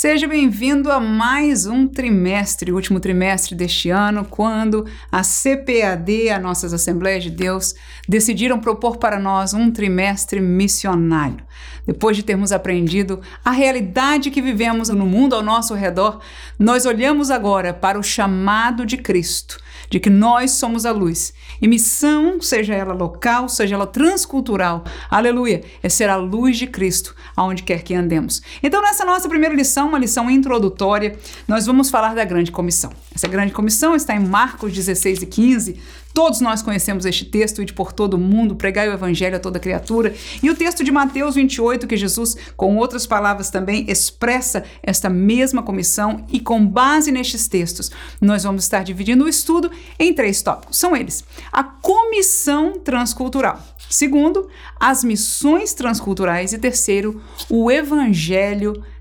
Seja 0.00 0.28
bem-vindo 0.28 0.92
a 0.92 1.00
mais 1.00 1.66
um 1.66 1.84
trimestre, 1.88 2.70
último 2.70 3.00
trimestre 3.00 3.56
deste 3.56 3.90
ano, 3.90 4.24
quando 4.24 4.86
a 5.10 5.24
CPAD, 5.24 6.30
as 6.30 6.40
nossas 6.40 6.72
Assembleias 6.72 7.24
de 7.24 7.30
Deus, 7.30 7.74
decidiram 8.08 8.60
propor 8.60 8.98
para 8.98 9.18
nós 9.18 9.54
um 9.54 9.72
trimestre 9.72 10.40
missionário. 10.40 11.44
Depois 11.84 12.16
de 12.16 12.22
termos 12.22 12.52
aprendido 12.52 13.20
a 13.44 13.50
realidade 13.50 14.30
que 14.30 14.40
vivemos 14.40 14.88
no 14.88 15.04
mundo 15.04 15.34
ao 15.34 15.42
nosso 15.42 15.74
redor, 15.74 16.20
nós 16.56 16.86
olhamos 16.86 17.28
agora 17.28 17.74
para 17.74 17.98
o 17.98 18.02
chamado 18.02 18.86
de 18.86 18.98
Cristo, 18.98 19.58
de 19.90 19.98
que 19.98 20.10
nós 20.10 20.52
somos 20.52 20.86
a 20.86 20.92
luz. 20.92 21.32
E 21.60 21.66
missão, 21.66 22.40
seja 22.40 22.74
ela 22.74 22.94
local, 22.94 23.48
seja 23.48 23.74
ela 23.74 23.86
transcultural, 23.86 24.84
aleluia, 25.10 25.64
é 25.82 25.88
ser 25.88 26.08
a 26.08 26.16
luz 26.16 26.56
de 26.56 26.68
Cristo 26.68 27.16
aonde 27.34 27.64
quer 27.64 27.82
que 27.82 27.94
andemos. 27.94 28.40
Então, 28.62 28.80
nessa 28.80 29.04
nossa 29.04 29.28
primeira 29.28 29.54
lição, 29.54 29.87
uma 29.88 29.98
lição 29.98 30.30
introdutória, 30.30 31.18
nós 31.46 31.66
vamos 31.66 31.90
falar 31.90 32.14
da 32.14 32.24
grande 32.24 32.52
comissão. 32.52 32.92
Essa 33.14 33.26
grande 33.26 33.52
comissão 33.52 33.96
está 33.96 34.14
em 34.14 34.20
Marcos 34.20 34.72
16 34.72 35.22
e 35.22 35.26
15, 35.26 35.80
Todos 36.18 36.40
nós 36.40 36.62
conhecemos 36.62 37.06
este 37.06 37.24
texto, 37.24 37.62
e 37.62 37.64
de 37.64 37.72
por 37.72 37.92
todo 37.92 38.18
mundo, 38.18 38.56
pregai 38.56 38.88
o 38.88 38.92
evangelho 38.92 39.36
a 39.36 39.38
toda 39.38 39.60
criatura. 39.60 40.12
E 40.42 40.50
o 40.50 40.56
texto 40.56 40.82
de 40.82 40.90
Mateus 40.90 41.36
28, 41.36 41.86
que 41.86 41.96
Jesus, 41.96 42.36
com 42.56 42.76
outras 42.76 43.06
palavras 43.06 43.50
também, 43.50 43.84
expressa 43.88 44.64
esta 44.82 45.08
mesma 45.08 45.62
comissão, 45.62 46.24
e 46.28 46.40
com 46.40 46.66
base 46.66 47.12
nestes 47.12 47.46
textos, 47.46 47.92
nós 48.20 48.42
vamos 48.42 48.64
estar 48.64 48.82
dividindo 48.82 49.26
o 49.26 49.28
estudo 49.28 49.70
em 49.96 50.12
três 50.12 50.42
tópicos. 50.42 50.76
São 50.76 50.96
eles: 50.96 51.24
a 51.52 51.62
comissão 51.62 52.80
transcultural. 52.80 53.62
Segundo, 53.88 54.48
as 54.80 55.04
missões 55.04 55.72
transculturais. 55.72 56.52
E 56.52 56.58
terceiro, 56.58 57.22
o 57.48 57.70
evangelho 57.70 58.72
transcultural. 58.72 58.97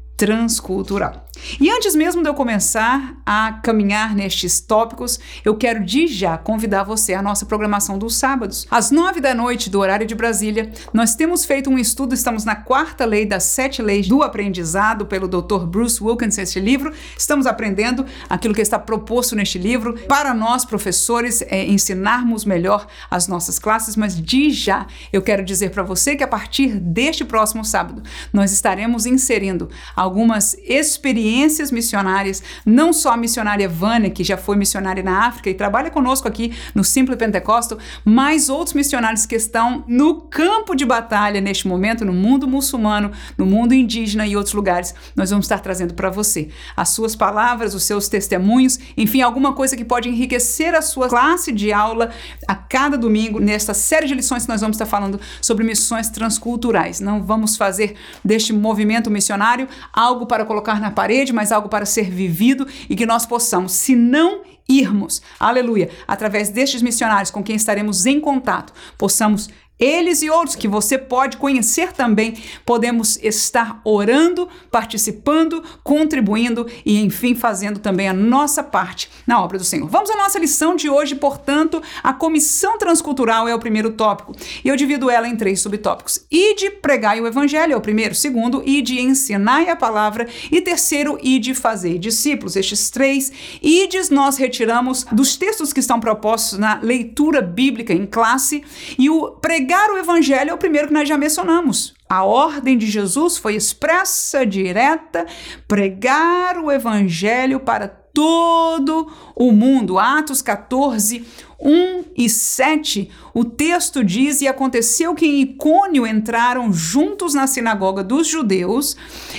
E 1.59 1.69
antes 1.69 1.95
mesmo 1.95 2.23
de 2.23 2.27
eu 2.27 2.33
começar 2.33 3.15
a 3.23 3.59
caminhar 3.63 4.15
nestes 4.15 4.59
tópicos, 4.59 5.19
eu 5.45 5.55
quero 5.55 5.85
de 5.85 6.07
já 6.07 6.37
convidar 6.37 6.83
você 6.83 7.13
à 7.13 7.21
nossa 7.21 7.45
programação 7.45 7.99
dos 7.99 8.15
sábados. 8.15 8.65
Às 8.71 8.89
nove 8.89 9.21
da 9.21 9.35
noite 9.35 9.69
do 9.69 9.79
horário 9.79 10.07
de 10.07 10.15
Brasília, 10.15 10.71
nós 10.91 11.13
temos 11.13 11.45
feito 11.45 11.69
um 11.69 11.77
estudo, 11.77 12.15
estamos 12.15 12.43
na 12.43 12.55
quarta 12.55 13.05
lei 13.05 13.25
das 13.25 13.43
sete 13.43 13.81
leis 13.81 14.07
do 14.07 14.23
aprendizado 14.23 15.05
pelo 15.05 15.27
Dr. 15.27 15.65
Bruce 15.67 16.03
Wilkins, 16.03 16.39
este 16.39 16.59
livro. 16.59 16.91
Estamos 17.15 17.45
aprendendo 17.45 18.03
aquilo 18.27 18.55
que 18.55 18.61
está 18.61 18.79
proposto 18.79 19.35
neste 19.35 19.59
livro 19.59 19.93
para 20.07 20.33
nós, 20.33 20.65
professores, 20.65 21.43
é, 21.43 21.63
ensinarmos 21.65 22.43
melhor 22.43 22.87
as 23.11 23.27
nossas 23.27 23.59
classes, 23.59 23.95
mas 23.95 24.19
de 24.19 24.49
já 24.49 24.87
eu 25.13 25.21
quero 25.21 25.45
dizer 25.45 25.69
para 25.69 25.83
você 25.83 26.15
que 26.15 26.23
a 26.23 26.27
partir 26.27 26.79
deste 26.79 27.23
próximo 27.23 27.63
sábado, 27.63 28.01
nós 28.33 28.51
estaremos 28.51 29.05
inserindo 29.05 29.69
algumas 30.07 30.55
experiências 30.63 31.71
missionárias, 31.71 32.41
não 32.65 32.91
só 32.91 33.11
a 33.13 33.17
missionária 33.17 33.69
Vânia, 33.69 34.09
que 34.09 34.23
já 34.23 34.37
foi 34.37 34.55
missionária 34.55 35.03
na 35.03 35.27
África 35.27 35.49
e 35.49 35.53
trabalha 35.53 35.89
conosco 35.89 36.27
aqui 36.27 36.53
no 36.73 36.83
Simple 36.83 37.15
Pentecostal, 37.15 37.77
mas 38.03 38.49
outros 38.49 38.73
missionários 38.73 39.25
que 39.25 39.35
estão 39.35 39.83
no 39.87 40.21
campo 40.21 40.75
de 40.75 40.85
batalha 40.85 41.41
neste 41.41 41.67
momento, 41.67 42.05
no 42.05 42.13
mundo 42.13 42.47
muçulmano, 42.47 43.11
no 43.37 43.45
mundo 43.45 43.73
indígena 43.73 44.25
e 44.25 44.35
outros 44.35 44.53
lugares. 44.53 44.95
Nós 45.15 45.29
vamos 45.29 45.45
estar 45.45 45.59
trazendo 45.59 45.93
para 45.93 46.09
você 46.09 46.49
as 46.75 46.89
suas 46.89 47.15
palavras, 47.15 47.75
os 47.75 47.83
seus 47.83 48.07
testemunhos, 48.07 48.79
enfim, 48.95 49.21
alguma 49.21 49.53
coisa 49.53 49.75
que 49.75 49.85
pode 49.85 50.09
enriquecer 50.09 50.73
a 50.73 50.81
sua 50.81 51.09
classe 51.09 51.51
de 51.51 51.71
aula 51.73 52.09
a 52.47 52.55
cada 52.55 52.97
domingo, 52.97 53.39
nesta 53.39 53.73
série 53.73 54.07
de 54.07 54.13
lições 54.13 54.43
que 54.43 54.49
nós 54.49 54.61
vamos 54.61 54.75
estar 54.75 54.85
falando 54.85 55.19
sobre 55.41 55.63
missões 55.63 56.09
transculturais. 56.09 56.99
Não 56.99 57.21
vamos 57.21 57.57
fazer 57.57 57.95
deste 58.23 58.53
movimento 58.53 59.09
missionário 59.09 59.67
algo 59.97 60.27
para 60.27 60.45
colocar 60.45 60.79
na 60.79 60.91
parede 60.91 61.33
mas 61.33 61.51
algo 61.51 61.67
para 61.67 61.85
ser 61.85 62.11
vivido 62.11 62.67
e 62.87 62.95
que 62.95 63.05
nós 63.05 63.25
possamos, 63.25 63.71
se 63.71 63.95
não 63.95 64.41
irmos, 64.69 65.21
aleluia, 65.39 65.89
através 66.07 66.49
destes 66.49 66.81
missionários 66.81 67.31
com 67.31 67.41
quem 67.41 67.55
estaremos 67.55 68.05
em 68.05 68.19
contato, 68.19 68.73
possamos 68.97 69.49
eles 69.79 70.21
e 70.21 70.29
outros 70.29 70.55
que 70.55 70.67
você 70.67 70.97
pode 70.97 71.37
conhecer 71.37 71.91
também, 71.91 72.35
podemos 72.65 73.17
estar 73.21 73.79
orando, 73.83 74.49
participando, 74.71 75.63
contribuindo 75.83 76.65
e, 76.85 76.99
enfim, 77.01 77.35
fazendo 77.35 77.79
também 77.79 78.07
a 78.07 78.13
nossa 78.13 78.63
parte 78.63 79.09
na 79.25 79.41
obra 79.41 79.57
do 79.57 79.63
Senhor. 79.63 79.87
Vamos 79.87 80.09
à 80.09 80.15
nossa 80.15 80.39
lição 80.39 80.75
de 80.75 80.89
hoje, 80.89 81.15
portanto, 81.15 81.81
a 82.01 82.13
comissão 82.13 82.77
transcultural 82.77 83.47
é 83.47 83.53
o 83.53 83.59
primeiro 83.59 83.91
tópico 83.91 84.33
e 84.63 84.67
eu 84.67 84.75
divido 84.75 85.09
ela 85.09 85.27
em 85.27 85.35
três 85.35 85.59
subtópicos. 85.59 86.25
E 86.31 86.55
de 86.55 86.71
pregar 86.71 87.17
o 87.17 87.27
evangelho 87.27 87.73
é 87.73 87.77
o 87.77 87.81
primeiro, 87.81 88.15
segundo, 88.15 88.63
e 88.65 88.81
de 88.81 88.99
ensinar 88.99 89.69
a 89.69 89.75
palavra 89.75 90.27
e 90.51 90.61
terceiro, 90.61 91.17
e 91.21 91.39
de 91.39 91.53
fazer 91.53 91.97
discípulos. 91.97 92.55
Estes 92.55 92.89
três 92.89 93.31
ides 93.61 94.09
nós 94.09 94.37
retiramos 94.37 95.05
dos 95.11 95.35
textos 95.35 95.71
que 95.71 95.79
estão 95.79 95.99
propostos 95.99 96.57
na 96.57 96.79
leitura 96.81 97.41
bíblica 97.41 97.93
em 97.93 98.05
classe 98.05 98.63
e 98.97 99.09
o 99.09 99.31
pregar 99.31 99.66
Pregar 99.67 99.91
o 99.91 99.97
evangelho 99.97 100.51
é 100.51 100.53
o 100.53 100.57
primeiro 100.57 100.87
que 100.87 100.93
nós 100.93 101.09
já 101.09 101.17
mencionamos. 101.17 101.93
A 102.07 102.23
ordem 102.23 102.77
de 102.77 102.87
Jesus 102.87 103.37
foi 103.37 103.53
expressa, 103.55 104.45
direta, 104.45 105.25
pregar 105.67 106.57
o 106.57 106.71
evangelho 106.71 107.59
para 107.59 107.85
todo 107.85 109.11
o 109.35 109.51
mundo. 109.51 109.99
Atos 109.99 110.41
14, 110.41 111.27
1 111.59 112.05
e 112.15 112.29
7, 112.29 113.09
o 113.33 113.43
texto 113.43 114.03
diz: 114.03 114.41
E 114.41 114.47
aconteceu 114.47 115.15
que 115.15 115.25
em 115.25 115.41
Icônio 115.41 116.05
entraram 116.05 116.71
juntos 116.71 117.33
na 117.33 117.47
sinagoga 117.47 118.03
dos 118.03 118.27
judeus 118.27 118.95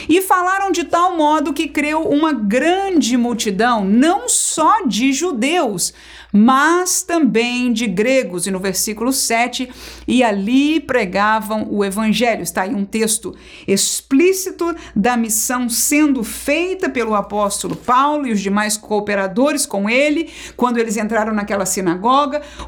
e 0.08 0.20
falaram 0.20 0.72
de 0.72 0.84
tal 0.84 1.16
modo 1.16 1.52
que 1.52 1.68
creu 1.68 2.02
uma 2.02 2.32
grande 2.32 3.16
multidão, 3.16 3.84
não 3.84 4.28
só 4.28 4.82
de 4.84 5.12
judeus, 5.12 5.92
mas 6.32 7.02
também 7.02 7.72
de 7.72 7.86
gregos. 7.86 8.46
E 8.46 8.50
no 8.50 8.58
versículo 8.58 9.12
7, 9.12 9.68
e 10.06 10.22
ali 10.22 10.80
pregavam 10.80 11.68
o 11.70 11.84
evangelho. 11.84 12.42
Está 12.42 12.62
aí 12.62 12.74
um 12.74 12.84
texto 12.84 13.34
explícito 13.66 14.74
da 14.94 15.16
missão 15.16 15.68
sendo 15.68 16.22
feita 16.24 16.88
pelo 16.88 17.14
apóstolo 17.14 17.76
Paulo 17.76 18.26
e 18.26 18.32
os 18.32 18.40
demais 18.40 18.76
cooperadores 18.76 19.64
com 19.66 19.88
ele, 19.88 20.30
quando 20.56 20.78
eles 20.78 20.96
entraram 20.96 21.32
naquela 21.32 21.64
sinagoga, 21.64 22.07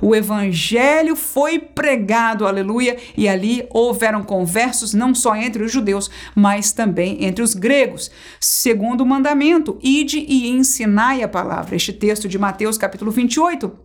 o 0.00 0.14
evangelho 0.14 1.16
foi 1.16 1.58
pregado, 1.58 2.46
aleluia, 2.46 2.96
e 3.16 3.28
ali 3.28 3.66
houveram 3.70 4.22
conversos 4.22 4.94
não 4.94 5.14
só 5.14 5.34
entre 5.36 5.62
os 5.62 5.72
judeus, 5.72 6.10
mas 6.34 6.72
também 6.72 7.24
entre 7.24 7.42
os 7.42 7.54
gregos. 7.54 8.10
Segundo 8.38 9.02
o 9.02 9.06
mandamento, 9.06 9.78
ide 9.82 10.18
e 10.18 10.48
ensinai 10.48 11.22
a 11.22 11.28
palavra. 11.28 11.76
Este 11.76 11.92
texto 11.92 12.28
de 12.28 12.38
Mateus 12.38 12.78
capítulo 12.78 13.10
28 13.10 13.50
18, 13.60 13.78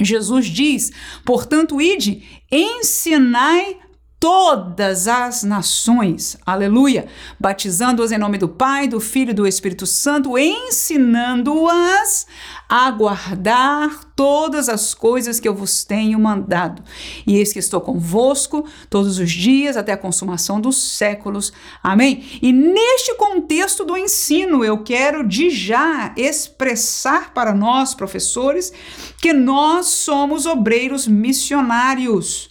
Jesus 0.00 0.46
diz: 0.46 0.90
portanto, 1.24 1.80
ide, 1.80 2.22
ensinai 2.50 3.78
todas 4.20 5.08
as 5.08 5.42
nações, 5.42 6.36
aleluia, 6.44 7.06
batizando-as 7.40 8.12
em 8.12 8.18
nome 8.18 8.36
do 8.36 8.50
Pai, 8.50 8.86
do 8.86 9.00
Filho 9.00 9.30
e 9.30 9.34
do 9.34 9.46
Espírito 9.46 9.86
Santo, 9.86 10.36
ensinando-as 10.36 12.26
a 12.68 12.90
guardar 12.90 14.04
todas 14.14 14.68
as 14.68 14.92
coisas 14.92 15.40
que 15.40 15.48
eu 15.48 15.54
vos 15.54 15.84
tenho 15.84 16.20
mandado. 16.20 16.84
E 17.26 17.38
eis 17.38 17.50
que 17.50 17.58
estou 17.58 17.80
convosco 17.80 18.66
todos 18.90 19.18
os 19.18 19.30
dias 19.30 19.74
até 19.78 19.92
a 19.92 19.96
consumação 19.96 20.60
dos 20.60 20.76
séculos. 20.76 21.50
Amém? 21.82 22.22
E 22.42 22.52
neste 22.52 23.14
contexto 23.14 23.86
do 23.86 23.96
ensino, 23.96 24.62
eu 24.62 24.84
quero 24.84 25.26
de 25.26 25.48
já 25.48 26.12
expressar 26.14 27.32
para 27.32 27.54
nós, 27.54 27.94
professores, 27.94 28.70
que 29.16 29.32
nós 29.32 29.86
somos 29.86 30.44
obreiros 30.44 31.08
missionários 31.08 32.49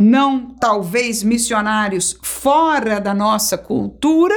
não 0.00 0.46
talvez 0.58 1.22
missionários 1.22 2.16
fora 2.22 2.98
da 2.98 3.12
nossa 3.12 3.58
cultura, 3.58 4.34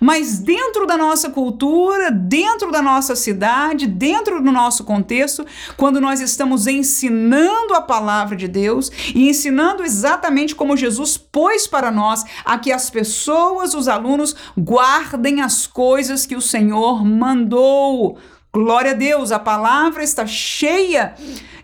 mas 0.00 0.38
dentro 0.38 0.86
da 0.86 0.96
nossa 0.96 1.28
cultura, 1.28 2.10
dentro 2.10 2.72
da 2.72 2.80
nossa 2.80 3.14
cidade, 3.14 3.86
dentro 3.86 4.42
do 4.42 4.50
nosso 4.50 4.84
contexto, 4.84 5.44
quando 5.76 6.00
nós 6.00 6.22
estamos 6.22 6.66
ensinando 6.66 7.74
a 7.74 7.82
palavra 7.82 8.34
de 8.34 8.48
Deus 8.48 8.90
e 9.14 9.28
ensinando 9.28 9.82
exatamente 9.84 10.54
como 10.54 10.78
Jesus 10.78 11.18
pôs 11.18 11.66
para 11.66 11.90
nós 11.90 12.24
a 12.42 12.58
que 12.58 12.72
as 12.72 12.88
pessoas, 12.88 13.74
os 13.74 13.88
alunos, 13.88 14.34
guardem 14.58 15.42
as 15.42 15.66
coisas 15.66 16.24
que 16.24 16.36
o 16.36 16.40
Senhor 16.40 17.04
mandou. 17.04 18.18
Glória 18.54 18.90
a 18.90 18.94
Deus, 18.94 19.32
a 19.32 19.38
palavra 19.38 20.04
está 20.04 20.26
cheia 20.26 21.14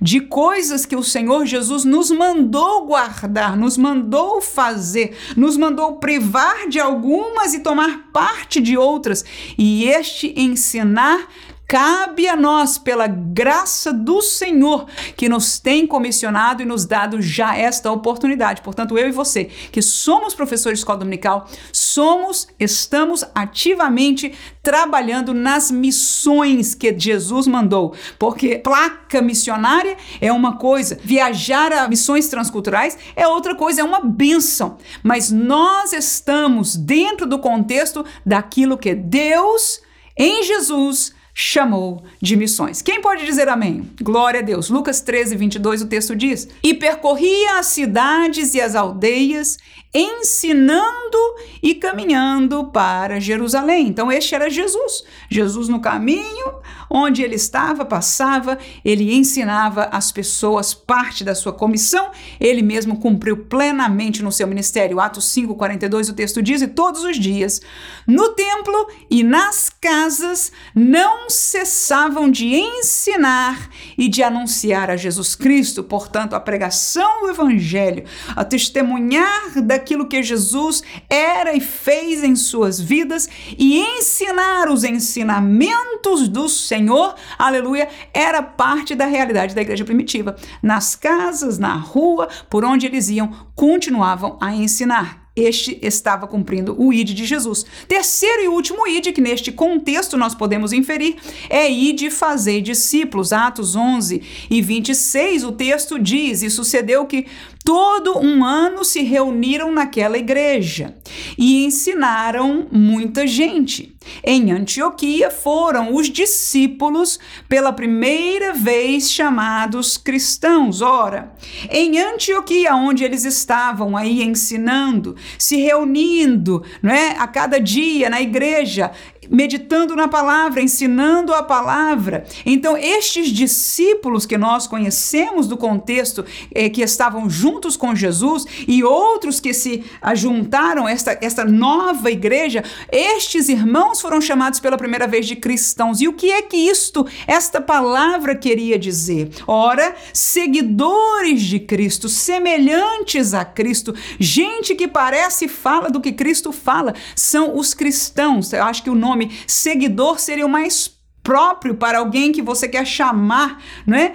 de 0.00 0.22
coisas 0.22 0.86
que 0.86 0.96
o 0.96 1.02
Senhor 1.02 1.44
Jesus 1.44 1.84
nos 1.84 2.10
mandou 2.10 2.86
guardar, 2.86 3.58
nos 3.58 3.76
mandou 3.76 4.40
fazer, 4.40 5.14
nos 5.36 5.58
mandou 5.58 5.96
privar 5.96 6.66
de 6.66 6.80
algumas 6.80 7.52
e 7.52 7.60
tomar 7.60 8.08
parte 8.10 8.58
de 8.58 8.78
outras. 8.78 9.22
E 9.58 9.84
este 9.84 10.32
ensinar 10.34 11.28
cabe 11.68 12.26
a 12.26 12.34
nós, 12.34 12.78
pela 12.78 13.06
graça 13.06 13.92
do 13.92 14.22
Senhor, 14.22 14.86
que 15.14 15.28
nos 15.28 15.60
tem 15.60 15.86
comissionado 15.86 16.62
e 16.62 16.66
nos 16.66 16.86
dado 16.86 17.20
já 17.20 17.54
esta 17.54 17.92
oportunidade. 17.92 18.62
Portanto, 18.62 18.96
eu 18.96 19.06
e 19.06 19.12
você, 19.12 19.44
que 19.44 19.82
somos 19.82 20.34
professores 20.34 20.78
de 20.78 20.80
escola 20.80 21.00
dominical, 21.00 21.46
somos, 21.70 22.48
estamos 22.58 23.22
ativamente 23.34 24.32
trabalhando 24.62 25.34
nas 25.34 25.70
missões 25.70 26.74
que 26.74 26.98
Jesus 26.98 27.46
mandou, 27.46 27.94
porque 28.18 28.58
placa 28.58 29.20
missionária 29.20 29.98
é 30.22 30.32
uma 30.32 30.56
coisa, 30.56 30.98
viajar 31.04 31.70
a 31.70 31.86
missões 31.86 32.28
transculturais 32.28 32.96
é 33.14 33.28
outra 33.28 33.54
coisa, 33.54 33.82
é 33.82 33.84
uma 33.84 34.00
benção. 34.00 34.78
Mas 35.02 35.30
nós 35.30 35.92
estamos 35.92 36.76
dentro 36.76 37.26
do 37.26 37.38
contexto 37.38 38.06
daquilo 38.24 38.78
que 38.78 38.94
Deus 38.94 39.82
em 40.16 40.42
Jesus 40.42 41.17
chamou 41.40 42.02
de 42.20 42.34
missões. 42.34 42.82
Quem 42.82 43.00
pode 43.00 43.24
dizer 43.24 43.48
amém? 43.48 43.88
Glória 44.02 44.40
a 44.40 44.42
Deus. 44.42 44.68
Lucas 44.68 45.00
13, 45.00 45.36
22, 45.36 45.82
o 45.82 45.86
texto 45.86 46.16
diz: 46.16 46.48
E 46.64 46.74
percorria 46.74 47.60
as 47.60 47.66
cidades 47.66 48.54
e 48.54 48.60
as 48.60 48.74
aldeias, 48.74 49.56
ensinando 49.94 51.16
e 51.62 51.76
caminhando 51.76 52.64
para 52.64 53.20
Jerusalém. 53.20 53.86
Então, 53.86 54.10
este 54.10 54.34
era 54.34 54.50
Jesus. 54.50 55.04
Jesus, 55.30 55.68
no 55.68 55.80
caminho 55.80 56.58
onde 56.90 57.22
ele 57.22 57.34
estava, 57.34 57.84
passava, 57.84 58.58
ele 58.84 59.14
ensinava 59.14 59.84
as 59.92 60.10
pessoas 60.10 60.72
parte 60.72 61.22
da 61.22 61.34
sua 61.34 61.52
comissão, 61.52 62.10
ele 62.40 62.62
mesmo 62.62 62.98
cumpriu 62.98 63.44
plenamente 63.44 64.22
no 64.22 64.32
seu 64.32 64.46
ministério. 64.46 65.00
Atos 65.00 65.26
5, 65.26 65.54
42, 65.54 66.08
o 66.08 66.14
texto 66.14 66.42
diz: 66.42 66.62
E 66.62 66.66
todos 66.66 67.04
os 67.04 67.16
dias, 67.18 67.60
no 68.06 68.30
templo 68.30 68.88
e 69.10 69.22
nas 69.22 69.70
casas, 69.80 70.50
não 70.74 71.27
cessavam 71.30 72.30
de 72.30 72.54
ensinar 72.54 73.70
e 73.96 74.08
de 74.08 74.22
anunciar 74.22 74.90
a 74.90 74.96
Jesus 74.96 75.34
Cristo. 75.34 75.82
Portanto, 75.82 76.34
a 76.34 76.40
pregação 76.40 77.22
do 77.22 77.30
Evangelho, 77.30 78.04
a 78.36 78.44
testemunhar 78.44 79.62
da 79.62 79.78
daquilo 79.78 80.06
que 80.06 80.22
Jesus 80.22 80.82
era 81.08 81.54
e 81.54 81.60
fez 81.60 82.24
em 82.24 82.34
suas 82.34 82.80
vidas 82.80 83.28
e 83.56 83.78
ensinar 83.78 84.68
os 84.68 84.82
ensinamentos 84.82 86.28
do 86.28 86.48
Senhor, 86.48 87.14
aleluia, 87.38 87.88
era 88.12 88.42
parte 88.42 88.94
da 88.94 89.06
realidade 89.06 89.54
da 89.54 89.62
igreja 89.62 89.84
primitiva. 89.84 90.36
Nas 90.60 90.96
casas, 90.96 91.58
na 91.58 91.74
rua, 91.74 92.28
por 92.50 92.64
onde 92.64 92.86
eles 92.86 93.08
iam, 93.08 93.32
continuavam 93.54 94.36
a 94.40 94.52
ensinar 94.52 95.27
este 95.40 95.78
estava 95.82 96.26
cumprindo 96.26 96.74
o 96.78 96.92
id 96.92 97.14
de 97.14 97.24
Jesus. 97.24 97.64
Terceiro 97.86 98.42
e 98.42 98.48
último 98.48 98.86
id, 98.86 99.12
que 99.12 99.20
neste 99.20 99.52
contexto 99.52 100.16
nós 100.16 100.34
podemos 100.34 100.72
inferir, 100.72 101.16
é 101.48 101.70
id 101.70 102.10
fazer 102.10 102.60
discípulos. 102.60 103.32
Atos 103.32 103.76
11 103.76 104.22
e 104.50 104.62
26, 104.62 105.44
o 105.44 105.52
texto 105.52 105.98
diz: 105.98 106.42
E 106.42 106.50
sucedeu 106.50 107.06
que 107.06 107.26
todo 107.68 108.18
um 108.18 108.42
ano 108.42 108.82
se 108.82 109.02
reuniram 109.02 109.70
naquela 109.70 110.16
igreja 110.16 110.96
e 111.36 111.66
ensinaram 111.66 112.66
muita 112.72 113.26
gente. 113.26 113.94
Em 114.24 114.50
Antioquia 114.50 115.30
foram 115.30 115.94
os 115.94 116.08
discípulos 116.08 117.20
pela 117.46 117.70
primeira 117.70 118.54
vez 118.54 119.12
chamados 119.12 119.98
cristãos. 119.98 120.80
Ora, 120.80 121.34
em 121.70 121.98
Antioquia, 121.98 122.74
onde 122.74 123.04
eles 123.04 123.26
estavam 123.26 123.98
aí 123.98 124.22
ensinando, 124.22 125.14
se 125.38 125.56
reunindo, 125.56 126.64
não 126.82 126.90
é, 126.90 127.16
a 127.18 127.26
cada 127.26 127.60
dia 127.60 128.08
na 128.08 128.22
igreja, 128.22 128.92
meditando 129.30 129.94
na 129.94 130.08
palavra, 130.08 130.62
ensinando 130.62 131.34
a 131.34 131.42
palavra. 131.42 132.24
Então, 132.44 132.76
estes 132.76 133.28
discípulos 133.28 134.26
que 134.26 134.38
nós 134.38 134.66
conhecemos 134.66 135.46
do 135.46 135.56
contexto 135.56 136.24
eh, 136.54 136.68
que 136.68 136.82
estavam 136.82 137.28
juntos 137.28 137.76
com 137.76 137.94
Jesus 137.94 138.44
e 138.66 138.82
outros 138.82 139.40
que 139.40 139.52
se 139.52 139.84
ajuntaram 140.00 140.88
esta 140.88 141.18
esta 141.20 141.44
nova 141.44 142.10
igreja, 142.10 142.64
estes 142.90 143.48
irmãos 143.48 144.00
foram 144.00 144.20
chamados 144.20 144.60
pela 144.60 144.76
primeira 144.76 145.06
vez 145.06 145.26
de 145.26 145.36
cristãos. 145.36 146.00
E 146.00 146.08
o 146.08 146.12
que 146.12 146.30
é 146.30 146.42
que 146.42 146.56
isto, 146.56 147.06
esta 147.26 147.60
palavra 147.60 148.34
queria 148.34 148.78
dizer? 148.78 149.30
Ora, 149.46 149.94
seguidores 150.12 151.42
de 151.42 151.60
Cristo, 151.60 152.08
semelhantes 152.08 153.34
a 153.34 153.44
Cristo, 153.44 153.94
gente 154.18 154.74
que 154.74 154.88
parece 154.88 155.46
e 155.46 155.48
fala 155.48 155.90
do 155.90 156.00
que 156.00 156.12
Cristo 156.12 156.52
fala, 156.52 156.94
são 157.14 157.56
os 157.56 157.74
cristãos. 157.74 158.52
Eu 158.52 158.64
acho 158.64 158.82
que 158.82 158.90
o 158.90 158.94
nome 158.94 159.17
nome. 159.18 159.38
Seguidor 159.46 160.18
seria 160.20 160.46
o 160.46 160.48
mais 160.48 160.96
próprio 161.22 161.74
para 161.74 161.98
alguém 161.98 162.32
que 162.32 162.40
você 162.40 162.68
quer 162.68 162.86
chamar, 162.86 163.62
né? 163.86 164.14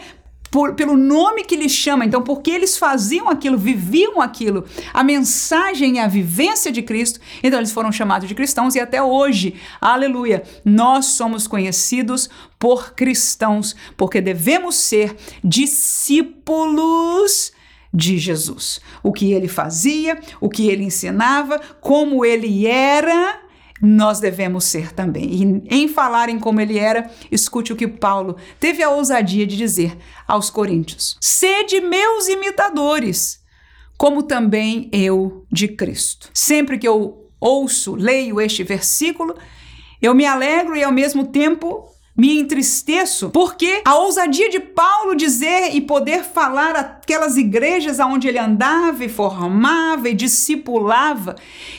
Por, 0.49 0.73
pelo 0.75 0.95
nome 0.95 1.43
que 1.43 1.55
lhes 1.55 1.71
chama. 1.71 2.05
Então, 2.05 2.21
porque 2.21 2.51
eles 2.51 2.77
faziam 2.77 3.27
aquilo, 3.27 3.57
viviam 3.57 4.21
aquilo, 4.21 4.65
a 4.93 5.03
mensagem 5.03 5.95
e 5.95 5.99
a 5.99 6.07
vivência 6.07 6.71
de 6.71 6.83
Cristo, 6.83 7.19
então 7.41 7.59
eles 7.59 7.71
foram 7.71 7.91
chamados 7.91 8.27
de 8.27 8.35
cristãos 8.35 8.75
e 8.75 8.79
até 8.79 9.01
hoje, 9.01 9.55
aleluia, 9.81 10.43
nós 10.63 11.05
somos 11.05 11.47
conhecidos 11.47 12.29
por 12.59 12.93
cristãos, 12.93 13.75
porque 13.97 14.21
devemos 14.21 14.75
ser 14.75 15.15
discípulos 15.43 16.83
de 17.91 18.19
Jesus. 18.19 18.79
O 19.01 19.11
que 19.11 19.31
ele 19.31 19.47
fazia, 19.47 20.19
o 20.39 20.49
que 20.49 20.67
ele 20.67 20.83
ensinava, 20.83 21.59
como 21.81 22.23
ele 22.23 22.67
era 22.67 23.42
nós 23.85 24.21
devemos 24.21 24.63
ser 24.63 24.93
também. 24.93 25.25
E 25.69 25.83
em 25.83 25.89
falar 25.89 26.29
em 26.29 26.39
como 26.39 26.61
ele 26.61 26.79
era, 26.79 27.11
escute 27.29 27.73
o 27.73 27.75
que 27.75 27.85
Paulo 27.85 28.37
teve 28.57 28.81
a 28.81 28.89
ousadia 28.89 29.45
de 29.45 29.57
dizer 29.57 29.97
aos 30.25 30.49
Coríntios: 30.49 31.17
Sede 31.19 31.81
meus 31.81 32.29
imitadores, 32.29 33.43
como 33.97 34.23
também 34.23 34.89
eu 34.93 35.45
de 35.51 35.67
Cristo. 35.67 36.29
Sempre 36.33 36.77
que 36.77 36.87
eu 36.87 37.29
ouço, 37.41 37.93
leio 37.95 38.39
este 38.39 38.63
versículo, 38.63 39.35
eu 40.01 40.15
me 40.15 40.25
alegro 40.25 40.77
e 40.77 40.83
ao 40.83 40.91
mesmo 40.91 41.27
tempo 41.27 41.92
me 42.15 42.39
entristeço 42.39 43.29
porque 43.31 43.81
a 43.85 43.95
ousadia 43.95 44.49
de 44.49 44.59
Paulo 44.59 45.15
dizer 45.15 45.75
e 45.75 45.81
poder 45.81 46.23
falar 46.23 46.75
aquelas 46.75 47.37
igrejas 47.37 47.99
aonde 47.99 48.27
ele 48.27 48.37
andava 48.37 49.03
e 49.03 49.09
formava 49.09 50.09
e 50.09 50.13
discipulava, 50.13 51.35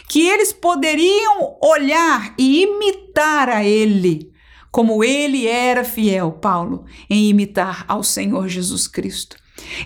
que 0.08 0.26
eles 0.26 0.52
poderiam 0.52 1.56
olhar 1.62 2.34
e 2.36 2.62
imitar 2.62 3.48
a 3.48 3.64
ele, 3.64 4.32
como 4.72 5.04
ele 5.04 5.46
era 5.46 5.84
fiel, 5.84 6.32
Paulo, 6.32 6.84
em 7.08 7.28
imitar 7.28 7.84
ao 7.86 8.02
Senhor 8.02 8.48
Jesus 8.48 8.88
Cristo. 8.88 9.36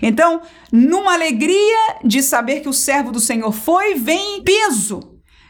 Então, 0.01 0.41
numa 0.71 1.13
alegria 1.13 1.99
de 2.03 2.23
saber 2.23 2.61
que 2.61 2.69
o 2.69 2.73
servo 2.73 3.11
do 3.11 3.19
Senhor 3.19 3.51
foi, 3.51 3.93
vem 3.93 4.41
peso 4.43 5.08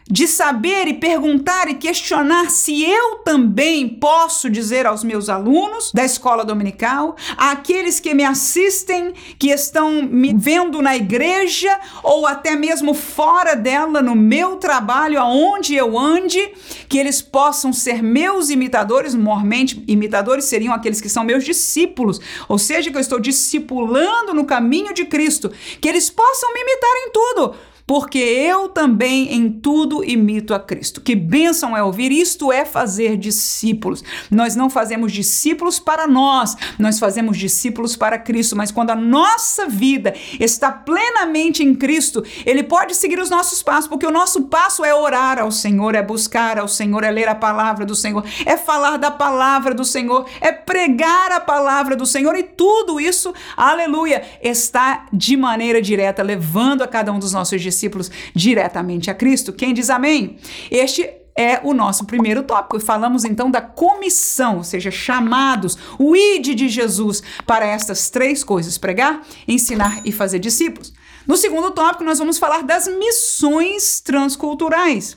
de 0.09 0.27
saber 0.27 0.87
e 0.87 0.95
perguntar 0.95 1.69
e 1.69 1.75
questionar 1.75 2.49
se 2.49 2.83
eu 2.83 3.17
também 3.17 3.87
posso 3.87 4.49
dizer 4.49 4.87
aos 4.87 5.03
meus 5.03 5.29
alunos 5.29 5.91
da 5.93 6.03
escola 6.03 6.43
dominical, 6.43 7.15
àqueles 7.37 7.99
que 7.99 8.15
me 8.15 8.23
assistem, 8.23 9.13
que 9.37 9.49
estão 9.51 10.01
me 10.01 10.33
vendo 10.33 10.81
na 10.81 10.95
igreja 10.95 11.79
ou 12.01 12.25
até 12.25 12.55
mesmo 12.55 12.95
fora 12.95 13.55
dela, 13.55 14.01
no 14.01 14.15
meu 14.15 14.55
trabalho, 14.55 15.19
aonde 15.19 15.75
eu 15.75 15.97
ande, 15.97 16.39
que 16.87 16.97
eles 16.97 17.21
possam 17.21 17.71
ser 17.71 18.01
meus 18.01 18.49
imitadores. 18.49 19.13
Normalmente, 19.13 19.83
imitadores 19.87 20.45
seriam 20.45 20.73
aqueles 20.73 20.99
que 20.99 21.09
são 21.09 21.23
meus 21.23 21.43
discípulos, 21.43 22.19
ou 22.47 22.57
seja, 22.57 22.89
que 22.89 22.97
eu 22.97 23.01
estou 23.01 23.19
discipulando 23.19 24.33
no 24.33 24.45
caminho 24.45 24.91
de 24.91 25.05
Cristo, 25.05 25.51
que 25.79 25.87
eles 25.87 26.09
possam 26.09 26.51
me 26.53 26.61
imitar 26.61 26.95
em 27.05 27.11
tudo 27.11 27.55
porque 27.89 28.19
eu 28.19 28.69
também 28.69 29.33
em 29.33 29.49
tudo 29.49 30.03
imito 30.03 30.53
a 30.53 30.59
Cristo. 30.59 31.01
Que 31.01 31.15
bênção 31.15 31.75
é 31.75 31.81
ouvir, 31.81 32.11
isto 32.11 32.51
é 32.51 32.63
fazer 32.63 33.17
discípulos. 33.17 34.03
Nós 34.29 34.55
não 34.55 34.69
fazemos 34.69 35.11
discípulos 35.11 35.79
para 35.79 36.05
nós, 36.05 36.55
nós 36.77 36.99
fazemos 36.99 37.35
discípulos 37.35 37.95
para 37.95 38.19
Cristo, 38.19 38.55
mas 38.55 38.71
quando 38.71 38.91
a 38.91 38.95
nossa 38.95 39.65
vida 39.65 40.13
está 40.39 40.71
plenamente 40.71 41.63
em 41.63 41.73
Cristo, 41.73 42.23
Ele 42.45 42.61
pode 42.61 42.93
seguir 42.93 43.19
os 43.19 43.31
nossos 43.31 43.63
passos, 43.63 43.89
porque 43.89 44.05
o 44.05 44.11
nosso 44.11 44.43
passo 44.43 44.85
é 44.85 44.93
orar 44.93 45.39
ao 45.39 45.51
Senhor, 45.51 45.95
é 45.95 46.03
buscar 46.03 46.59
ao 46.59 46.67
Senhor, 46.67 47.03
é 47.03 47.09
ler 47.09 47.27
a 47.27 47.33
palavra 47.33 47.87
do 47.87 47.95
Senhor, 47.95 48.23
é 48.45 48.55
falar 48.55 48.97
da 48.97 49.09
palavra 49.09 49.73
do 49.73 49.83
Senhor, 49.83 50.27
é 50.41 50.51
pregar 50.51 51.31
a 51.31 51.39
palavra 51.39 51.95
do 51.95 52.05
Senhor 52.05 52.35
e 52.35 52.43
tudo 52.43 52.99
isso, 52.99 53.33
aleluia, 53.57 54.21
está 54.43 55.07
de 55.11 55.35
maneira 55.35 55.81
direta 55.81 56.21
levando 56.21 56.83
a 56.83 56.87
cada 56.87 57.11
um 57.11 57.17
dos 57.17 57.33
nossos 57.33 57.59
discípulos 57.59 57.78
discípulos 57.79 58.11
diretamente 58.35 59.09
a 59.09 59.13
Cristo. 59.13 59.53
Quem 59.53 59.73
diz 59.73 59.89
amém? 59.89 60.37
Este 60.69 61.09
é 61.35 61.61
o 61.63 61.73
nosso 61.73 62.05
primeiro 62.05 62.43
tópico. 62.43 62.79
Falamos 62.81 63.23
então 63.23 63.49
da 63.49 63.61
comissão, 63.61 64.57
ou 64.57 64.63
seja, 64.63 64.91
chamados, 64.91 65.77
o 65.97 66.15
id 66.15 66.53
de 66.53 66.67
Jesus 66.67 67.23
para 67.47 67.65
estas 67.65 68.09
três 68.09 68.43
coisas: 68.43 68.77
pregar, 68.77 69.21
ensinar 69.47 70.01
e 70.03 70.11
fazer 70.11 70.39
discípulos. 70.39 70.93
No 71.25 71.37
segundo 71.37 71.71
tópico, 71.71 72.03
nós 72.03 72.19
vamos 72.19 72.37
falar 72.37 72.63
das 72.63 72.87
missões 72.87 74.01
transculturais. 74.01 75.15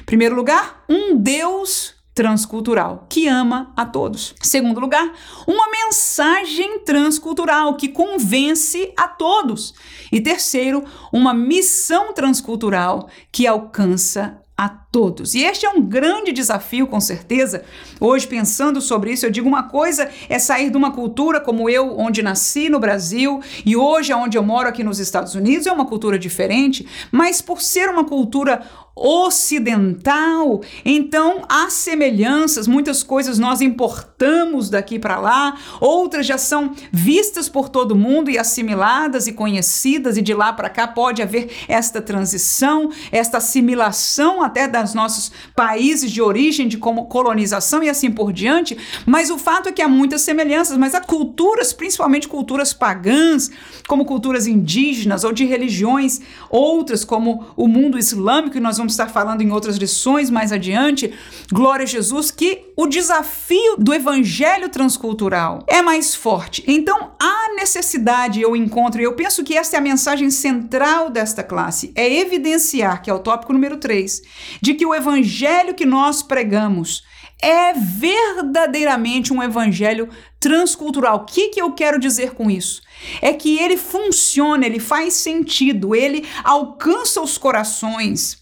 Em 0.00 0.04
primeiro 0.04 0.34
lugar, 0.34 0.84
um 0.88 1.16
Deus 1.16 1.94
transcultural, 2.14 3.06
que 3.08 3.26
ama 3.26 3.72
a 3.76 3.86
todos. 3.86 4.34
Segundo 4.42 4.80
lugar, 4.80 5.12
uma 5.46 5.70
mensagem 5.70 6.80
transcultural 6.80 7.76
que 7.76 7.88
convence 7.88 8.92
a 8.96 9.08
todos. 9.08 9.74
E 10.10 10.20
terceiro, 10.20 10.84
uma 11.12 11.32
missão 11.32 12.12
transcultural 12.12 13.08
que 13.30 13.46
alcança 13.46 14.42
a 14.56 14.68
todos. 14.68 15.34
E 15.34 15.42
este 15.42 15.66
é 15.66 15.70
um 15.70 15.80
grande 15.80 16.30
desafio, 16.30 16.86
com 16.86 17.00
certeza. 17.00 17.64
Hoje, 17.98 18.28
pensando 18.28 18.80
sobre 18.80 19.12
isso, 19.12 19.26
eu 19.26 19.30
digo 19.30 19.48
uma 19.48 19.64
coisa: 19.64 20.08
é 20.28 20.38
sair 20.38 20.70
de 20.70 20.76
uma 20.76 20.92
cultura 20.92 21.40
como 21.40 21.68
eu, 21.68 21.98
onde 21.98 22.22
nasci 22.22 22.68
no 22.68 22.78
Brasil, 22.78 23.40
e 23.64 23.74
hoje, 23.74 24.12
onde 24.12 24.38
eu 24.38 24.42
moro 24.42 24.68
aqui 24.68 24.84
nos 24.84 25.00
Estados 25.00 25.34
Unidos, 25.34 25.66
é 25.66 25.72
uma 25.72 25.86
cultura 25.86 26.16
diferente, 26.16 26.86
mas 27.10 27.40
por 27.40 27.60
ser 27.60 27.88
uma 27.88 28.04
cultura 28.04 28.62
ocidental, 28.94 30.60
então 30.84 31.42
há 31.48 31.70
semelhanças, 31.70 32.66
muitas 32.66 33.02
coisas 33.02 33.38
nós 33.38 33.60
importamos 33.60 34.68
daqui 34.68 34.98
para 34.98 35.18
lá, 35.18 35.56
outras 35.80 36.26
já 36.26 36.36
são 36.36 36.74
vistas 36.92 37.48
por 37.48 37.68
todo 37.68 37.96
mundo 37.96 38.30
e 38.30 38.38
assimiladas 38.38 39.26
e 39.26 39.32
conhecidas, 39.32 40.16
e 40.16 40.22
de 40.22 40.34
lá 40.34 40.52
para 40.52 40.68
cá 40.68 40.86
pode 40.86 41.22
haver 41.22 41.50
esta 41.68 42.02
transição, 42.02 42.90
esta 43.10 43.38
assimilação 43.38 44.42
até 44.42 44.68
dos 44.68 44.94
nossos 44.94 45.32
países 45.56 46.10
de 46.10 46.20
origem, 46.20 46.68
de 46.68 46.76
como 46.76 47.06
colonização 47.06 47.82
e 47.82 47.88
assim 47.88 48.10
por 48.10 48.32
diante, 48.32 48.76
mas 49.06 49.30
o 49.30 49.38
fato 49.38 49.68
é 49.68 49.72
que 49.72 49.82
há 49.82 49.88
muitas 49.88 50.22
semelhanças, 50.22 50.76
mas 50.76 50.94
há 50.94 51.00
culturas, 51.00 51.72
principalmente 51.72 52.28
culturas 52.28 52.72
pagãs, 52.72 53.50
como 53.88 54.04
culturas 54.04 54.46
indígenas 54.46 55.24
ou 55.24 55.32
de 55.32 55.44
religiões 55.44 56.20
outras, 56.50 57.04
como 57.04 57.46
o 57.56 57.66
mundo 57.66 57.98
islâmico, 57.98 58.56
e 58.56 58.60
nós 58.60 58.78
vamos 58.82 58.94
estar 58.94 59.08
falando 59.08 59.42
em 59.42 59.52
outras 59.52 59.76
lições 59.76 60.28
mais 60.28 60.50
adiante, 60.50 61.12
glória 61.52 61.84
a 61.84 61.86
Jesus, 61.86 62.32
que 62.32 62.72
o 62.76 62.88
desafio 62.88 63.76
do 63.78 63.94
evangelho 63.94 64.68
transcultural 64.68 65.64
é 65.68 65.80
mais 65.80 66.16
forte. 66.16 66.64
Então, 66.66 67.12
há 67.20 67.54
necessidade, 67.54 68.40
eu 68.40 68.56
encontro, 68.56 69.00
e 69.00 69.04
eu 69.04 69.14
penso 69.14 69.44
que 69.44 69.56
esta 69.56 69.76
é 69.76 69.78
a 69.78 69.82
mensagem 69.82 70.30
central 70.30 71.10
desta 71.10 71.44
classe, 71.44 71.92
é 71.94 72.12
evidenciar, 72.12 73.02
que 73.02 73.08
é 73.08 73.14
o 73.14 73.20
tópico 73.20 73.52
número 73.52 73.76
3, 73.76 74.20
de 74.60 74.74
que 74.74 74.84
o 74.84 74.94
evangelho 74.94 75.74
que 75.74 75.86
nós 75.86 76.20
pregamos 76.22 77.04
é 77.40 77.72
verdadeiramente 77.72 79.32
um 79.32 79.42
evangelho 79.42 80.08
transcultural. 80.40 81.18
O 81.18 81.24
que, 81.24 81.48
que 81.48 81.62
eu 81.62 81.72
quero 81.72 81.98
dizer 81.98 82.34
com 82.34 82.50
isso? 82.50 82.82
É 83.20 83.32
que 83.32 83.58
ele 83.58 83.76
funciona, 83.76 84.66
ele 84.66 84.78
faz 84.78 85.14
sentido, 85.14 85.94
ele 85.94 86.24
alcança 86.44 87.20
os 87.20 87.36
corações, 87.36 88.41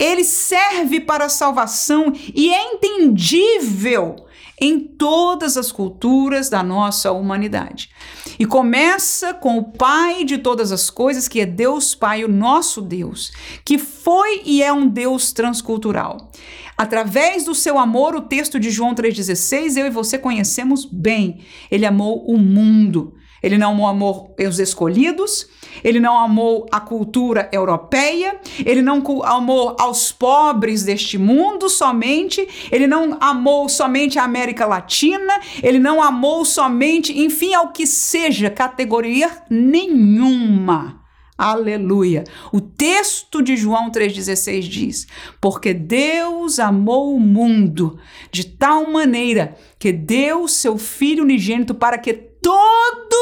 ele 0.00 0.24
serve 0.24 0.98
para 0.98 1.26
a 1.26 1.28
salvação 1.28 2.10
e 2.34 2.48
é 2.48 2.72
entendível 2.72 4.16
em 4.58 4.78
todas 4.78 5.56
as 5.56 5.70
culturas 5.70 6.48
da 6.48 6.62
nossa 6.62 7.12
humanidade. 7.12 7.90
E 8.38 8.46
começa 8.46 9.34
com 9.34 9.58
o 9.58 9.72
Pai 9.72 10.24
de 10.24 10.38
todas 10.38 10.72
as 10.72 10.88
coisas, 10.88 11.28
que 11.28 11.40
é 11.40 11.46
Deus 11.46 11.94
Pai, 11.94 12.24
o 12.24 12.28
nosso 12.28 12.80
Deus, 12.80 13.30
que 13.64 13.78
foi 13.78 14.42
e 14.44 14.62
é 14.62 14.72
um 14.72 14.88
Deus 14.88 15.32
transcultural. 15.32 16.30
Através 16.76 17.44
do 17.44 17.54
seu 17.54 17.78
amor, 17.78 18.14
o 18.14 18.22
texto 18.22 18.58
de 18.58 18.70
João 18.70 18.94
3,16, 18.94 19.76
eu 19.76 19.86
e 19.86 19.90
você 19.90 20.18
conhecemos 20.18 20.86
bem. 20.86 21.40
Ele 21.70 21.84
amou 21.84 22.24
o 22.26 22.38
mundo. 22.38 23.14
Ele 23.42 23.56
não 23.56 23.86
amou 23.86 24.34
os 24.38 24.58
escolhidos, 24.58 25.48
ele 25.82 26.00
não 26.00 26.18
amou 26.18 26.66
a 26.70 26.80
cultura 26.80 27.48
europeia, 27.52 28.38
ele 28.64 28.82
não 28.82 29.02
amou 29.24 29.76
aos 29.78 30.12
pobres 30.12 30.82
deste 30.82 31.16
mundo 31.16 31.68
somente, 31.68 32.46
ele 32.70 32.86
não 32.86 33.16
amou 33.20 33.68
somente 33.68 34.18
a 34.18 34.24
América 34.24 34.66
Latina, 34.66 35.40
ele 35.62 35.78
não 35.78 36.02
amou 36.02 36.44
somente, 36.44 37.18
enfim, 37.18 37.54
ao 37.54 37.72
que 37.72 37.86
seja, 37.86 38.50
categoria 38.50 39.30
nenhuma. 39.48 41.00
Aleluia. 41.40 42.24
O 42.52 42.60
texto 42.60 43.40
de 43.40 43.56
João 43.56 43.90
3,16 43.90 44.60
diz: 44.60 45.06
Porque 45.40 45.72
Deus 45.72 46.58
amou 46.58 47.16
o 47.16 47.18
mundo 47.18 47.98
de 48.30 48.44
tal 48.44 48.90
maneira 48.90 49.56
que 49.78 49.90
deu 49.90 50.46
seu 50.46 50.76
Filho 50.76 51.24
unigênito 51.24 51.74
para 51.74 51.96
que 51.96 52.29
todo 52.42 53.16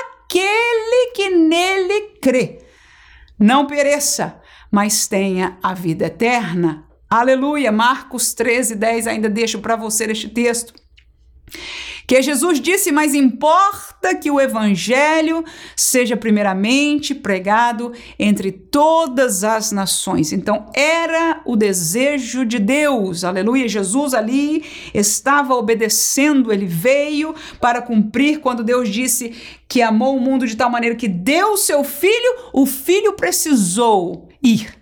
aquele 0.00 1.12
que 1.14 1.30
nele 1.30 2.00
crê 2.20 2.58
não 3.38 3.66
pereça, 3.66 4.40
mas 4.70 5.08
tenha 5.08 5.58
a 5.62 5.72
vida 5.72 6.06
eterna. 6.06 6.86
Aleluia. 7.08 7.72
Marcos 7.72 8.34
13, 8.34 8.74
10, 8.74 9.06
ainda 9.06 9.28
deixo 9.28 9.60
para 9.60 9.76
você 9.76 10.04
este 10.04 10.28
texto 10.28 10.74
que 12.10 12.20
Jesus 12.20 12.60
disse: 12.60 12.90
Mas 12.90 13.14
importa 13.14 14.16
que 14.16 14.32
o 14.32 14.40
evangelho 14.40 15.44
seja 15.76 16.16
primeiramente 16.16 17.14
pregado 17.14 17.92
entre 18.18 18.50
todas 18.50 19.44
as 19.44 19.70
nações. 19.70 20.32
Então, 20.32 20.68
era 20.74 21.40
o 21.44 21.54
desejo 21.54 22.44
de 22.44 22.58
Deus, 22.58 23.22
aleluia. 23.22 23.68
Jesus 23.68 24.12
ali 24.12 24.64
estava 24.92 25.54
obedecendo, 25.54 26.52
ele 26.52 26.66
veio 26.66 27.32
para 27.60 27.80
cumprir 27.80 28.40
quando 28.40 28.64
Deus 28.64 28.88
disse 28.88 29.32
que 29.68 29.80
amou 29.80 30.16
o 30.16 30.20
mundo 30.20 30.48
de 30.48 30.56
tal 30.56 30.68
maneira 30.68 30.96
que 30.96 31.06
deu 31.06 31.56
seu 31.56 31.84
filho, 31.84 32.50
o 32.52 32.66
filho 32.66 33.12
precisou 33.12 34.28
ir 34.42 34.79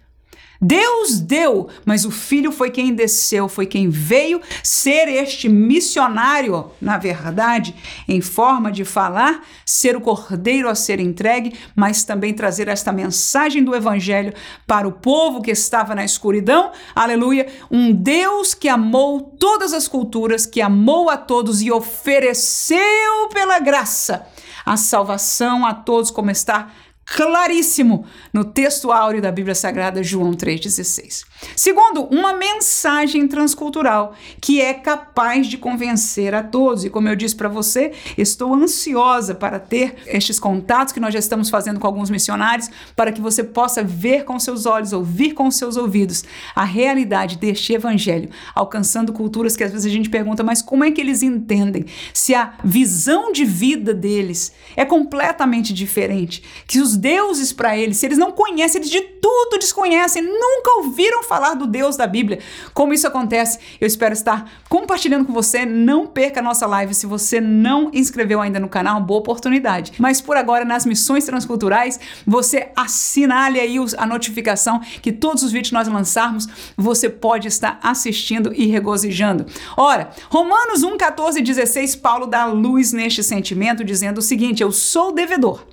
Deus 0.61 1.21
deu, 1.21 1.69
mas 1.85 2.05
o 2.05 2.11
Filho 2.11 2.51
foi 2.51 2.71
quem 2.71 2.93
desceu, 2.93 3.49
foi 3.49 3.65
quem 3.65 3.89
veio 3.89 4.41
ser 4.63 5.07
este 5.09 5.49
missionário, 5.49 6.73
na 6.81 6.99
verdade, 6.99 7.75
em 8.09 8.21
forma 8.21 8.73
de 8.73 8.85
falar, 8.85 9.47
ser 9.65 9.97
o 9.97 10.01
cordeiro 10.01 10.69
a 10.69 10.75
ser 10.75 10.99
entregue, 10.99 11.57
mas 11.77 12.03
também 12.03 12.35
trazer 12.35 12.67
esta 12.67 12.91
mensagem 12.91 13.63
do 13.63 13.75
Evangelho 13.75 14.35
para 14.67 14.89
o 14.89 14.93
povo 14.93 15.41
que 15.41 15.53
estava 15.53 15.95
na 15.95 16.05
escuridão. 16.05 16.73
Aleluia! 16.93 17.47
Um 17.71 17.93
Deus 17.93 18.53
que 18.53 18.69
amou 18.69 19.21
todas 19.21 19.73
as 19.73 19.87
culturas, 19.87 20.45
que 20.45 20.61
amou 20.61 21.09
a 21.09 21.17
todos 21.17 21.63
e 21.63 21.71
ofereceu 21.71 23.29
pela 23.33 23.61
graça 23.61 24.27
a 24.67 24.77
salvação 24.77 25.65
a 25.65 25.73
todos, 25.73 26.11
como 26.11 26.31
está 26.31 26.71
claríssimo 27.15 28.05
no 28.33 28.45
texto 28.45 28.93
áureo 28.93 29.23
da 29.23 29.33
Bíblia 29.33 29.55
Sagrada, 29.55 30.03
João 30.03 30.33
3,16. 30.33 31.25
Segundo, 31.55 32.05
uma 32.05 32.33
mensagem 32.33 33.27
transcultural 33.29 34.15
que 34.41 34.61
é 34.61 34.75
capaz 34.75 35.47
de 35.47 35.57
convencer 35.59 36.35
a 36.35 36.43
todos. 36.43 36.85
E 36.85 36.91
como 36.91 37.09
eu 37.09 37.17
disse 37.17 37.37
para 37.37 37.49
você, 37.49 37.93
estou 38.17 38.55
ansiosa 38.55 39.35
para 39.35 39.59
ter 39.59 39.97
estes 40.07 40.39
contatos 40.39 40.93
que 40.93 41.01
nós 41.01 41.13
já 41.13 41.19
estamos 41.19 41.51
fazendo 41.51 41.81
com 41.81 41.87
alguns 41.87 42.11
missionários, 42.11 42.71
para 42.97 43.13
que 43.13 43.21
você 43.21 43.43
possa 43.45 43.83
ver 43.83 44.25
com 44.25 44.39
seus 44.39 44.67
olhos, 44.67 44.93
ouvir 44.93 45.33
com 45.33 45.51
seus 45.51 45.77
ouvidos 45.77 46.25
a 46.55 46.65
realidade 46.65 47.37
deste 47.37 47.73
evangelho, 47.73 48.31
alcançando 48.55 49.13
culturas 49.13 49.57
que 49.57 49.65
às 49.65 49.73
vezes 49.73 49.87
a 49.87 49.95
gente 49.95 50.11
pergunta, 50.11 50.43
mas 50.43 50.63
como 50.63 50.85
é 50.85 50.91
que 50.91 51.01
eles 51.01 51.23
entendem? 51.23 51.85
Se 52.13 52.35
a 52.35 52.55
visão 52.65 53.33
de 53.33 53.45
vida 53.45 53.95
deles 53.95 54.53
é 54.77 54.85
completamente 54.85 55.73
diferente, 55.73 56.43
que 56.67 56.81
os 56.81 56.97
deuses 56.97 57.53
para 57.53 57.77
eles, 57.77 57.97
se 57.97 58.07
eles 58.07 58.19
não 58.19 58.33
conhecem, 58.33 58.81
eles 58.81 58.91
de 58.91 59.01
tudo 59.01 59.59
desconhecem, 59.59 60.23
nunca 60.23 60.79
ouviram 60.79 61.23
falar 61.29 61.55
do 61.55 61.67
Deus 61.67 61.97
da 61.97 62.07
Bíblia. 62.07 62.41
Como 62.73 62.93
isso 62.93 63.07
acontece? 63.07 63.59
Eu 63.81 63.87
espero 63.87 64.15
estar 64.15 64.51
compartilhando 64.69 65.27
com 65.27 65.33
você. 65.33 65.67
Não 65.67 66.07
perca 66.07 66.41
a 66.41 66.43
nossa 66.43 66.67
live. 66.67 66.95
Se 66.95 67.07
você 67.07 67.41
não 67.41 67.91
inscreveu 67.93 68.41
ainda 68.41 68.59
no 68.59 68.69
canal, 68.69 69.01
boa 69.01 69.21
oportunidade. 69.21 69.93
Mas 69.99 70.21
por 70.21 70.37
agora, 70.37 70.65
nas 70.65 70.87
missões 70.87 71.25
transculturais, 71.27 72.01
você 72.27 72.71
assinale 72.75 73.61
aí 73.61 73.77
a 73.97 74.07
notificação 74.07 74.81
que 75.03 75.13
todos 75.13 75.43
os 75.43 75.53
vídeos 75.53 75.69
que 75.69 75.75
nós 75.75 75.87
lançarmos, 75.89 76.49
você 76.77 77.09
pode 77.09 77.47
estar 77.47 77.79
assistindo 77.83 78.53
e 78.55 78.67
regozijando. 78.67 79.47
Ora, 79.77 80.11
Romanos 80.31 80.83
1, 80.83 80.97
14 80.97 81.39
e 81.39 81.43
16, 81.43 81.97
Paulo 81.97 82.27
dá 82.27 82.47
luz 82.47 82.93
neste 82.93 83.23
sentimento, 83.23 83.85
dizendo 83.85 84.19
o 84.19 84.23
seguinte: 84.23 84.63
Eu 84.63 84.73
sou 84.73 85.13
devedor 85.13 85.67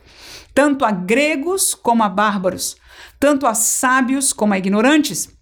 tanto 0.55 0.85
a 0.85 0.91
gregos 0.91 1.75
como 1.75 2.01
a 2.01 2.07
bárbaros, 2.07 2.77
tanto 3.19 3.45
a 3.45 3.53
sábios 3.53 4.31
como 4.31 4.53
a 4.53 4.57
ignorantes. 4.57 5.34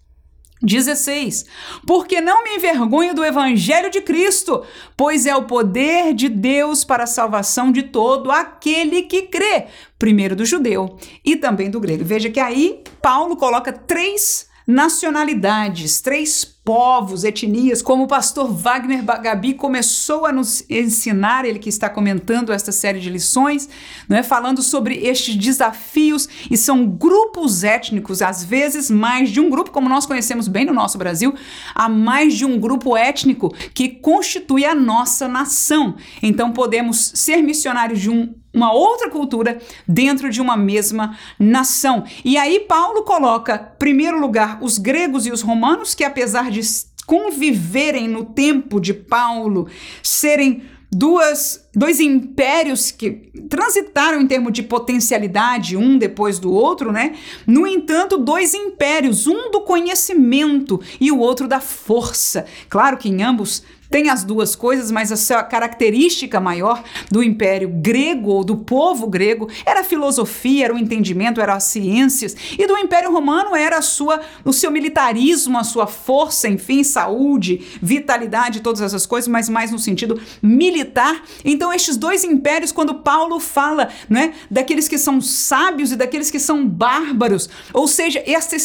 16. 0.64 1.44
Porque 1.86 2.20
não 2.20 2.42
me 2.42 2.56
envergonho 2.56 3.14
do 3.14 3.24
evangelho 3.24 3.90
de 3.90 4.00
Cristo, 4.00 4.64
pois 4.96 5.26
é 5.26 5.36
o 5.36 5.44
poder 5.44 6.14
de 6.14 6.28
Deus 6.28 6.84
para 6.84 7.04
a 7.04 7.08
salvação 7.08 7.70
de 7.70 7.82
todo 7.82 8.30
aquele 8.30 9.02
que 9.02 9.22
crê, 9.22 9.66
primeiro 9.98 10.34
do 10.34 10.44
judeu 10.44 10.96
e 11.24 11.36
também 11.36 11.70
do 11.70 11.80
grego. 11.80 12.04
Veja 12.04 12.30
que 12.30 12.40
aí 12.40 12.82
Paulo 13.02 13.36
coloca 13.36 13.72
três 13.72 14.48
nacionalidades, 14.66 16.00
três 16.00 16.44
povos, 16.44 17.24
etnias, 17.24 17.82
como 17.82 18.04
o 18.04 18.08
pastor 18.08 18.50
Wagner 18.50 19.04
Gabi 19.04 19.52
começou 19.52 20.24
a 20.24 20.32
nos 20.32 20.64
ensinar, 20.70 21.44
ele 21.44 21.58
que 21.58 21.68
está 21.68 21.90
comentando 21.90 22.52
esta 22.52 22.72
série 22.72 22.98
de 22.98 23.10
lições, 23.10 23.68
não 24.08 24.16
é 24.16 24.22
falando 24.22 24.62
sobre 24.62 24.96
estes 24.96 25.36
desafios 25.36 26.26
e 26.50 26.56
são 26.56 26.86
grupos 26.86 27.64
étnicos, 27.64 28.22
às 28.22 28.42
vezes 28.42 28.90
mais 28.90 29.30
de 29.30 29.40
um 29.40 29.50
grupo, 29.50 29.70
como 29.70 29.90
nós 29.90 30.06
conhecemos 30.06 30.48
bem 30.48 30.64
no 30.64 30.72
nosso 30.72 30.96
Brasil, 30.96 31.34
há 31.74 31.86
mais 31.86 32.32
de 32.32 32.46
um 32.46 32.58
grupo 32.58 32.96
étnico 32.96 33.54
que 33.74 33.88
constitui 33.88 34.64
a 34.64 34.74
nossa 34.74 35.28
nação. 35.28 35.96
Então 36.22 36.50
podemos 36.50 37.12
ser 37.14 37.42
missionários 37.42 38.00
de 38.00 38.08
um 38.08 38.34
uma 38.54 38.72
outra 38.72 39.10
cultura 39.10 39.58
dentro 39.86 40.30
de 40.30 40.40
uma 40.40 40.56
mesma 40.56 41.18
nação. 41.38 42.04
E 42.24 42.38
aí 42.38 42.60
Paulo 42.60 43.02
coloca, 43.02 43.58
primeiro 43.58 44.20
lugar, 44.20 44.58
os 44.62 44.78
gregos 44.78 45.26
e 45.26 45.32
os 45.32 45.42
romanos, 45.42 45.94
que 45.94 46.04
apesar 46.04 46.50
de 46.50 46.60
conviverem 47.06 48.08
no 48.08 48.24
tempo 48.24 48.80
de 48.80 48.94
Paulo, 48.94 49.68
serem 50.02 50.62
duas, 50.94 51.68
dois 51.74 51.98
impérios 51.98 52.92
que 52.92 53.32
transitaram 53.48 54.20
em 54.20 54.26
termos 54.26 54.52
de 54.52 54.62
potencialidade, 54.62 55.76
um 55.76 55.98
depois 55.98 56.38
do 56.38 56.52
outro, 56.52 56.92
né? 56.92 57.16
No 57.46 57.66
entanto, 57.66 58.16
dois 58.16 58.54
impérios, 58.54 59.26
um 59.26 59.50
do 59.50 59.62
conhecimento 59.62 60.80
e 61.00 61.10
o 61.10 61.18
outro 61.18 61.48
da 61.48 61.60
força. 61.60 62.46
Claro 62.68 62.96
que 62.96 63.08
em 63.08 63.22
ambos 63.22 63.64
tem 63.94 64.10
as 64.10 64.24
duas 64.24 64.56
coisas, 64.56 64.90
mas 64.90 65.12
a 65.12 65.16
sua 65.16 65.44
característica 65.44 66.40
maior 66.40 66.82
do 67.12 67.22
Império 67.22 67.68
Grego 67.68 68.30
ou 68.30 68.42
do 68.42 68.56
povo 68.56 69.06
grego 69.06 69.48
era 69.64 69.82
a 69.82 69.84
filosofia, 69.84 70.64
era 70.64 70.74
o 70.74 70.78
entendimento, 70.78 71.40
eram 71.40 71.54
as 71.54 71.62
ciências, 71.62 72.34
e 72.58 72.66
do 72.66 72.76
Império 72.76 73.12
Romano 73.12 73.54
era 73.54 73.78
a 73.78 73.82
sua, 73.82 74.20
o 74.44 74.52
seu 74.52 74.68
militarismo, 74.72 75.56
a 75.56 75.62
sua 75.62 75.86
força, 75.86 76.48
enfim, 76.48 76.82
saúde, 76.82 77.64
vitalidade, 77.80 78.62
todas 78.62 78.80
essas 78.80 79.06
coisas, 79.06 79.28
mas 79.28 79.48
mais 79.48 79.70
no 79.70 79.78
sentido 79.78 80.20
militar. 80.42 81.22
Então, 81.44 81.72
estes 81.72 81.96
dois 81.96 82.24
impérios, 82.24 82.72
quando 82.72 82.96
Paulo 82.96 83.38
fala, 83.38 83.90
né, 84.10 84.34
daqueles 84.50 84.88
que 84.88 84.98
são 84.98 85.20
sábios 85.20 85.92
e 85.92 85.96
daqueles 85.96 86.32
que 86.32 86.40
são 86.40 86.66
bárbaros, 86.66 87.48
ou 87.72 87.86
seja, 87.86 88.20
esse, 88.26 88.56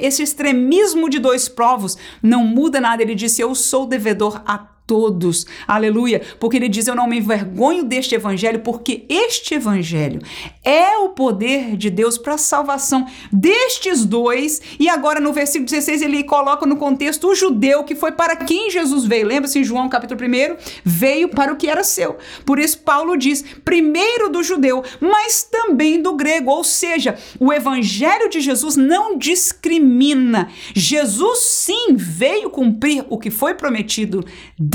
esse 0.00 0.22
extremismo 0.22 1.10
de 1.10 1.18
dois 1.18 1.48
povos 1.48 1.98
não 2.22 2.44
muda 2.44 2.80
nada. 2.80 3.02
Ele 3.02 3.16
disse: 3.16 3.42
Eu 3.42 3.52
sou 3.52 3.84
devedor 3.84 4.40
a 4.46 4.75
todos. 4.86 5.46
Aleluia. 5.66 6.22
Porque 6.38 6.56
ele 6.56 6.68
diz: 6.68 6.86
Eu 6.86 6.94
não 6.94 7.08
me 7.08 7.18
envergonho 7.18 7.84
deste 7.84 8.14
evangelho, 8.14 8.60
porque 8.60 9.04
este 9.08 9.54
evangelho 9.54 10.20
é 10.64 10.96
o 10.98 11.10
poder 11.10 11.76
de 11.76 11.90
Deus 11.90 12.16
para 12.16 12.34
a 12.34 12.38
salvação 12.38 13.06
destes 13.32 14.04
dois. 14.04 14.60
E 14.78 14.88
agora 14.88 15.20
no 15.20 15.32
versículo 15.32 15.66
16 15.66 16.02
ele 16.02 16.24
coloca 16.24 16.64
no 16.66 16.76
contexto 16.76 17.28
o 17.28 17.34
judeu 17.34 17.84
que 17.84 17.94
foi 17.94 18.12
para 18.12 18.36
quem 18.36 18.70
Jesus 18.70 19.04
veio. 19.04 19.26
Lembra-se 19.26 19.58
em 19.58 19.64
João 19.64 19.88
capítulo 19.88 20.20
1? 20.20 20.56
Veio 20.84 21.28
para 21.28 21.52
o 21.52 21.56
que 21.56 21.68
era 21.68 21.82
seu. 21.82 22.16
Por 22.44 22.58
isso 22.58 22.78
Paulo 22.78 23.16
diz: 23.16 23.44
primeiro 23.64 24.28
do 24.28 24.42
judeu, 24.42 24.84
mas 25.00 25.42
também 25.42 26.00
do 26.00 26.14
grego. 26.14 26.50
Ou 26.50 26.62
seja, 26.62 27.16
o 27.40 27.52
evangelho 27.52 28.28
de 28.28 28.40
Jesus 28.40 28.76
não 28.76 29.18
discrimina. 29.18 30.48
Jesus 30.74 31.40
sim 31.40 31.94
veio 31.94 32.50
cumprir 32.50 33.04
o 33.08 33.18
que 33.18 33.30
foi 33.30 33.54
prometido 33.54 34.24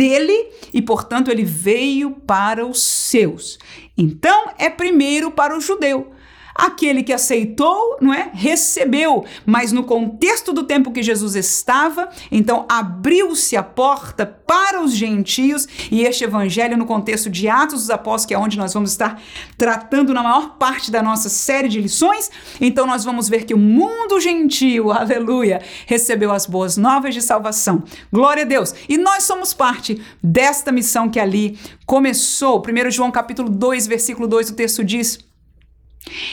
dele 0.01 0.49
e, 0.73 0.81
portanto, 0.81 1.29
ele 1.29 1.43
veio 1.43 2.09
para 2.09 2.65
os 2.65 2.81
seus. 2.81 3.59
Então, 3.95 4.49
é 4.57 4.67
primeiro 4.67 5.29
para 5.29 5.55
o 5.55 5.61
judeu. 5.61 6.11
Aquele 6.53 7.03
que 7.03 7.13
aceitou, 7.13 7.97
não 8.01 8.13
é? 8.13 8.29
Recebeu, 8.33 9.25
mas 9.45 9.71
no 9.71 9.83
contexto 9.83 10.53
do 10.53 10.63
tempo 10.63 10.91
que 10.91 11.01
Jesus 11.01 11.35
estava, 11.35 12.09
então 12.31 12.65
abriu-se 12.69 13.55
a 13.55 13.63
porta 13.63 14.25
para 14.25 14.81
os 14.81 14.93
gentios 14.93 15.67
e 15.89 16.01
este 16.01 16.23
evangelho 16.23 16.77
no 16.77 16.85
contexto 16.85 17.29
de 17.29 17.47
Atos 17.47 17.81
dos 17.81 17.89
Apóstolos, 17.89 18.25
que 18.25 18.33
é 18.33 18.37
onde 18.37 18.57
nós 18.57 18.73
vamos 18.73 18.91
estar 18.91 19.21
tratando 19.57 20.13
na 20.13 20.21
maior 20.21 20.57
parte 20.57 20.91
da 20.91 21.01
nossa 21.01 21.29
série 21.29 21.69
de 21.69 21.79
lições. 21.79 22.29
Então 22.59 22.85
nós 22.85 23.03
vamos 23.03 23.29
ver 23.29 23.45
que 23.45 23.53
o 23.53 23.57
mundo 23.57 24.19
gentio, 24.19 24.91
aleluia, 24.91 25.61
recebeu 25.85 26.31
as 26.31 26.45
boas 26.45 26.77
novas 26.77 27.13
de 27.13 27.21
salvação. 27.21 27.83
Glória 28.11 28.43
a 28.43 28.45
Deus. 28.45 28.73
E 28.89 28.97
nós 28.97 29.23
somos 29.23 29.53
parte 29.53 30.01
desta 30.21 30.71
missão 30.71 31.09
que 31.09 31.19
ali 31.19 31.57
começou. 31.85 32.61
1 32.61 32.91
João 32.91 33.11
capítulo 33.11 33.49
2, 33.49 33.87
versículo 33.87 34.27
2, 34.27 34.49
o 34.49 34.55
texto 34.55 34.83
diz: 34.83 35.30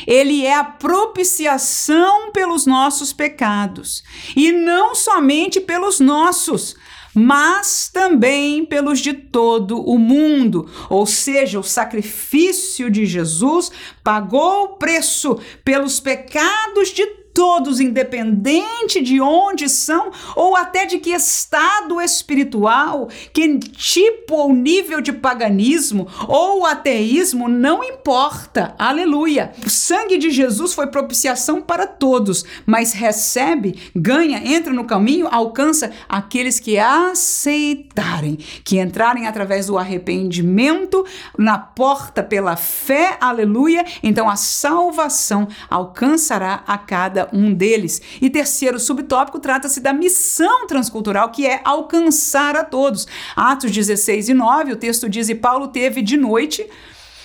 ele 0.07 0.45
é 0.45 0.55
a 0.55 0.65
propiciação 0.65 2.33
pelos 2.33 2.67
nossos 2.67 3.13
pecados, 3.13 4.03
e 4.37 4.53
não 4.53 4.95
somente 4.95 5.61
pelos 5.61 6.01
nossos, 6.01 6.77
mas 7.15 7.91
também 7.93 8.65
pelos 8.65 9.01
de 9.01 9.13
todo 9.13 9.81
o 9.81 9.99
mundo. 9.99 10.71
Ou 10.89 11.05
seja, 11.07 11.59
o 11.59 11.65
sacrifício 11.65 12.91
de 12.91 13.05
Jesus 13.07 13.73
pagou 14.05 14.65
o 14.65 14.69
preço 14.77 15.39
pelos 15.65 15.99
pecados 16.01 16.91
de 16.91 17.18
todos, 17.39 17.79
independente 17.79 19.01
de 19.01 19.21
onde 19.21 19.69
são 19.69 20.11
ou 20.35 20.57
até 20.57 20.87
de 20.87 20.99
que 20.99 21.11
estado 21.11 22.01
espiritual, 22.01 23.09
que 23.33 23.61
tipo 23.61 24.35
ou 24.35 24.53
nível 24.53 25.01
de 25.01 25.13
paganismo 25.13 26.09
ou 26.27 26.67
ateísmo, 26.67 27.49
não 27.49 27.85
importa. 27.85 28.75
Aleluia. 28.77 29.53
O 29.65 29.71
sangue 29.71 30.19
de 30.19 30.33
Jesus 30.33 30.75
foi 30.75 30.89
propiciação 30.89 31.63
para 31.63 31.87
todos, 31.87 32.45
mas 32.67 32.93
recebe, 32.93 33.79
ganha, 33.95 34.43
entra 34.45 34.73
no 34.73 34.85
caminho, 34.85 35.29
alcança 35.31 35.93
aqueles 36.09 36.59
que 36.59 36.77
aceitarem, 36.77 38.35
que 38.65 38.81
entrarem 38.81 39.29
através 39.29 39.67
do 39.67 39.79
arrependimento 39.79 41.07
na 41.39 41.57
porta 41.57 42.21
pela 42.21 42.57
fé. 42.57 43.17
Aleluia. 43.21 43.87
Então 44.03 44.29
a 44.29 44.35
salvação 44.35 45.47
alcançará 45.71 46.65
a 46.67 46.77
cada 46.77 47.28
um 47.33 47.53
deles. 47.53 48.01
E 48.21 48.31
terceiro 48.31 48.79
subtópico 48.79 49.39
trata-se 49.39 49.81
da 49.81 49.93
missão 49.93 50.67
transcultural, 50.67 51.31
que 51.31 51.47
é 51.47 51.61
alcançar 51.65 52.57
a 52.57 52.65
todos. 52.65 53.07
Atos 53.37 53.71
16 53.71 54.29
e 54.29 54.35
9, 54.35 54.73
o 54.73 54.77
texto 54.77 55.09
diz: 55.09 55.29
E 55.29 55.35
Paulo 55.35 55.69
teve 55.69 56.03
de 56.03 56.17
noite 56.17 56.67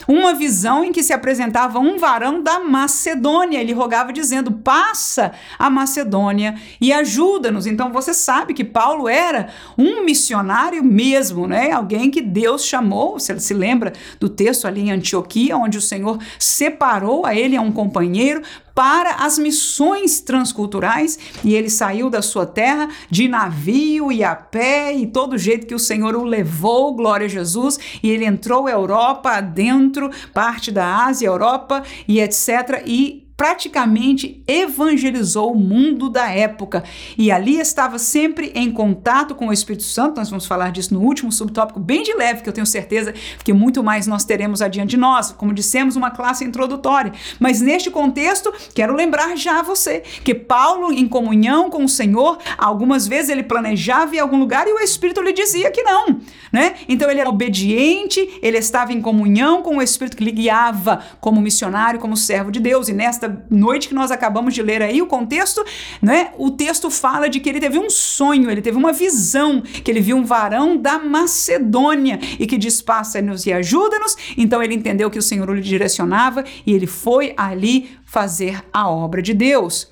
uma 0.07 0.33
visão 0.33 0.83
em 0.83 0.91
que 0.91 1.03
se 1.03 1.13
apresentava 1.13 1.79
um 1.79 1.97
varão 1.97 2.41
da 2.41 2.59
Macedônia. 2.59 3.59
Ele 3.59 3.73
rogava 3.73 4.11
dizendo: 4.11 4.51
"Passa 4.51 5.33
a 5.57 5.69
Macedônia 5.69 6.55
e 6.79 6.91
ajuda-nos". 6.91 7.65
Então 7.65 7.91
você 7.91 8.13
sabe 8.13 8.53
que 8.53 8.63
Paulo 8.63 9.07
era 9.07 9.49
um 9.77 10.03
missionário 10.03 10.83
mesmo, 10.83 11.47
né? 11.47 11.71
Alguém 11.71 12.09
que 12.09 12.21
Deus 12.21 12.65
chamou. 12.65 13.19
Você 13.19 13.39
se 13.39 13.53
lembra 13.53 13.93
do 14.19 14.29
texto 14.29 14.67
ali 14.67 14.81
em 14.81 14.91
Antioquia, 14.91 15.57
onde 15.57 15.77
o 15.77 15.81
Senhor 15.81 16.19
separou 16.37 17.25
a 17.25 17.35
ele 17.35 17.55
a 17.55 17.61
um 17.61 17.71
companheiro 17.71 18.41
para 18.73 19.15
as 19.15 19.37
missões 19.37 20.19
transculturais 20.21 21.19
e 21.43 21.53
ele 21.53 21.69
saiu 21.69 22.09
da 22.09 22.21
sua 22.21 22.45
terra 22.45 22.89
de 23.09 23.27
navio 23.27 24.11
e 24.11 24.23
a 24.23 24.35
pé 24.35 24.93
e 24.93 25.07
todo 25.07 25.37
jeito 25.37 25.67
que 25.67 25.75
o 25.75 25.79
Senhor 25.79 26.15
o 26.15 26.23
levou, 26.23 26.93
glória 26.95 27.25
a 27.25 27.29
Jesus, 27.29 27.79
e 28.01 28.09
ele 28.09 28.25
entrou 28.25 28.67
Europa 28.67 29.39
dentro, 29.41 30.09
parte 30.33 30.71
da 30.71 31.05
Ásia, 31.05 31.27
Europa 31.27 31.83
e 32.07 32.19
etc. 32.19 32.83
E 32.85 33.23
praticamente 33.35 34.43
evangelizou 34.47 35.53
o 35.53 35.59
mundo 35.59 36.09
da 36.09 36.29
época 36.29 36.83
e 37.17 37.31
ali 37.31 37.59
estava 37.59 37.97
sempre 37.97 38.51
em 38.55 38.71
contato 38.71 39.35
com 39.35 39.47
o 39.47 39.53
Espírito 39.53 39.83
Santo. 39.83 40.17
Nós 40.17 40.29
vamos 40.29 40.45
falar 40.45 40.71
disso 40.71 40.93
no 40.93 41.01
último 41.01 41.31
subtópico, 41.31 41.79
bem 41.79 42.03
de 42.03 42.13
leve, 42.13 42.41
que 42.41 42.49
eu 42.49 42.53
tenho 42.53 42.65
certeza 42.65 43.13
que 43.43 43.53
muito 43.53 43.83
mais 43.83 44.07
nós 44.07 44.23
teremos 44.23 44.61
adiante 44.61 44.91
de 44.91 44.97
nós, 44.97 45.31
como 45.31 45.53
dissemos, 45.53 45.95
uma 45.95 46.11
classe 46.11 46.45
introdutória. 46.45 47.11
Mas 47.39 47.59
neste 47.61 47.89
contexto, 47.89 48.53
quero 48.73 48.95
lembrar 48.95 49.35
já 49.35 49.59
a 49.59 49.63
você 49.63 50.01
que 50.23 50.35
Paulo, 50.35 50.91
em 50.91 51.07
comunhão 51.07 51.69
com 51.69 51.83
o 51.83 51.89
Senhor, 51.89 52.37
algumas 52.57 53.07
vezes 53.07 53.29
ele 53.29 53.43
planejava 53.43 54.15
em 54.15 54.19
algum 54.19 54.37
lugar 54.37 54.67
e 54.67 54.73
o 54.73 54.79
Espírito 54.79 55.21
lhe 55.21 55.33
dizia 55.33 55.71
que 55.71 55.81
não, 55.81 56.19
né? 56.51 56.75
Então 56.87 57.09
ele 57.09 57.19
era 57.19 57.29
obediente, 57.29 58.39
ele 58.41 58.57
estava 58.57 58.93
em 58.93 59.01
comunhão 59.01 59.61
com 59.61 59.77
o 59.77 59.81
Espírito 59.81 60.17
que 60.17 60.23
lhe 60.23 60.31
guiava 60.31 61.01
como 61.19 61.41
missionário, 61.41 61.99
como 61.99 62.15
servo 62.15 62.51
de 62.51 62.59
Deus. 62.59 62.87
E 62.87 62.93
nesta 62.93 63.32
noite 63.49 63.87
que 63.87 63.93
nós 63.93 64.11
acabamos 64.11 64.53
de 64.53 64.61
ler 64.61 64.81
aí, 64.81 65.01
o 65.01 65.07
contexto, 65.07 65.63
né? 66.01 66.31
O 66.37 66.51
texto 66.51 66.89
fala 66.89 67.29
de 67.29 67.39
que 67.39 67.49
ele 67.49 67.59
teve 67.59 67.77
um 67.77 67.89
sonho, 67.89 68.49
ele 68.49 68.61
teve 68.61 68.77
uma 68.77 68.91
visão, 68.91 69.61
que 69.61 69.89
ele 69.89 70.01
viu 70.01 70.17
um 70.17 70.23
varão 70.23 70.77
da 70.77 70.99
Macedônia 70.99 72.19
e 72.39 72.47
que 72.47 72.57
diz: 72.57 72.81
passa-nos 72.81 73.45
e 73.45 73.53
ajuda-nos. 73.53 74.15
Então 74.37 74.61
ele 74.61 74.75
entendeu 74.75 75.09
que 75.09 75.19
o 75.19 75.23
Senhor 75.23 75.49
lhe 75.53 75.61
direcionava 75.61 76.43
e 76.65 76.73
ele 76.73 76.87
foi 76.87 77.33
ali 77.37 77.97
fazer 78.05 78.63
a 78.71 78.89
obra 78.89 79.21
de 79.21 79.33
Deus. 79.33 79.91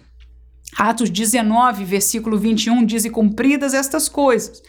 Atos 0.77 1.09
19, 1.09 1.83
versículo 1.83 2.37
21 2.37 2.85
diz: 2.85 3.05
E 3.05 3.09
cumpridas 3.09 3.73
estas 3.73 4.07
coisas. 4.07 4.61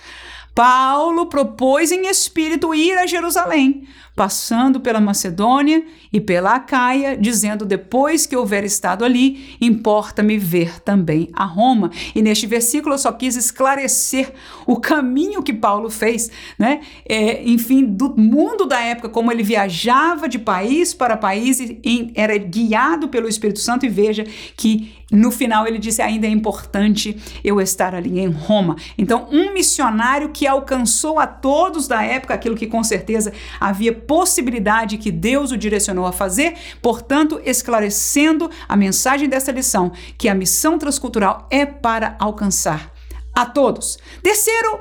Paulo 0.55 1.27
propôs 1.27 1.91
em 1.91 2.09
espírito 2.09 2.75
ir 2.75 2.99
a 2.99 3.07
Jerusalém, 3.07 3.87
passando 4.15 4.81
pela 4.81 5.01
Macedônia 5.01 5.85
e 6.13 6.21
pela 6.21 6.55
Acaia, 6.55 7.17
dizendo: 7.17 7.65
Depois 7.65 8.27
que 8.27 8.37
houver 8.37 8.65
estado 8.65 9.05
ali, 9.05 9.57
importa-me 9.61 10.39
ver 10.39 10.81
também 10.81 11.29
a 11.33 11.45
Roma. 11.45 11.91
E 12.15 12.21
neste 12.21 12.47
versículo 12.47 12.95
eu 12.95 12.99
só 12.99 13.13
quis 13.13 13.37
esclarecer 13.37 14.33
o 14.67 14.77
caminho 14.77 15.43
que 15.43 15.53
Paulo 15.53 15.89
fez, 15.89 16.31
né? 16.59 16.81
É, 17.09 17.43
enfim, 17.45 17.85
do 17.85 18.15
mundo 18.17 18.67
da 18.67 18.81
época, 18.81 19.09
como 19.09 19.33
ele 19.33 19.43
viajava 19.43 20.29
de 20.29 20.39
país 20.39 20.93
para 20.93 21.17
país 21.17 21.61
e 21.61 22.13
era 22.15 22.37
guiado 22.37 23.09
pelo 23.09 23.29
Espírito 23.29 23.61
Santo. 23.61 23.87
E 23.87 23.89
veja 23.89 24.25
que 24.57 25.03
no 25.13 25.31
final 25.31 25.67
ele 25.67 25.79
disse: 25.79 26.01
ainda 26.01 26.27
é 26.27 26.31
importante 26.31 27.17
eu 27.45 27.61
estar 27.61 27.95
ali 27.95 28.19
em 28.19 28.29
Roma. 28.29 28.77
Então, 28.97 29.29
um 29.31 29.53
missionário 29.53 30.31
que 30.31 30.47
alcançou 30.47 31.19
a 31.19 31.27
todos 31.27 31.87
da 31.87 32.03
época 32.03 32.33
aquilo 32.33 32.57
que 32.57 32.67
com 32.67 32.83
certeza 32.83 33.33
havia 33.61 33.93
possibilidade 34.07 34.99
que 34.99 35.11
Deus 35.11 35.51
o 35.51 35.57
direcionou 35.57 36.07
a 36.07 36.13
fazer, 36.13 36.55
portanto, 36.81 37.41
esclarecendo 37.45 38.51
a 38.69 38.77
mensagem 38.77 39.29
dessa 39.29 39.53
lição, 39.53 39.93
que 40.19 40.29
a 40.29 40.35
missão 40.35 40.79
transcultural 40.79 41.47
é 41.51 41.65
para 41.65 42.17
alcançar 42.19 42.93
a 43.35 43.47
todos. 43.47 43.99
Terceiro, 44.23 44.81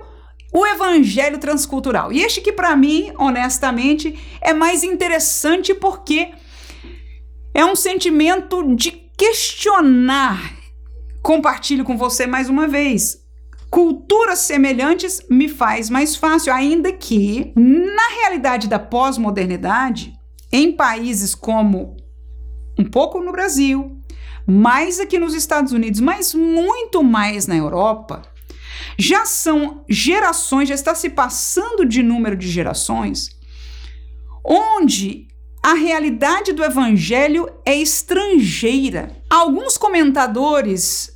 o 0.51 0.65
evangelho 0.67 1.37
transcultural. 1.37 2.11
E 2.11 2.21
este 2.21 2.41
que 2.41 2.51
para 2.51 2.75
mim, 2.75 3.11
honestamente, 3.17 4.19
é 4.41 4.53
mais 4.53 4.83
interessante 4.83 5.73
porque 5.73 6.31
é 7.53 7.63
um 7.63 7.75
sentimento 7.75 8.75
de 8.75 8.91
questionar. 9.17 10.55
Compartilho 11.21 11.85
com 11.85 11.97
você 11.97 12.25
mais 12.25 12.49
uma 12.49 12.67
vez. 12.67 13.20
Culturas 13.71 14.39
semelhantes 14.39 15.25
me 15.29 15.47
faz 15.47 15.89
mais 15.89 16.13
fácil, 16.13 16.53
ainda 16.53 16.91
que, 16.91 17.53
na 17.55 18.09
realidade 18.19 18.67
da 18.67 18.77
pós-modernidade, 18.77 20.13
em 20.51 20.73
países 20.73 21.33
como 21.33 21.95
um 22.77 22.83
pouco 22.83 23.21
no 23.21 23.31
Brasil, 23.31 23.97
mais 24.45 24.99
aqui 24.99 25.17
nos 25.17 25.33
Estados 25.33 25.71
Unidos, 25.71 26.01
mas 26.01 26.33
muito 26.33 27.01
mais 27.01 27.47
na 27.47 27.55
Europa, 27.55 28.21
já 28.99 29.25
são 29.25 29.85
gerações, 29.87 30.67
já 30.67 30.75
está 30.75 30.93
se 30.93 31.09
passando 31.09 31.85
de 31.85 32.03
número 32.03 32.35
de 32.35 32.49
gerações, 32.49 33.29
onde 34.43 35.27
a 35.63 35.75
realidade 35.75 36.51
do 36.51 36.63
evangelho 36.63 37.49
é 37.65 37.75
estrangeira. 37.75 39.15
Alguns 39.29 39.77
comentadores 39.77 41.09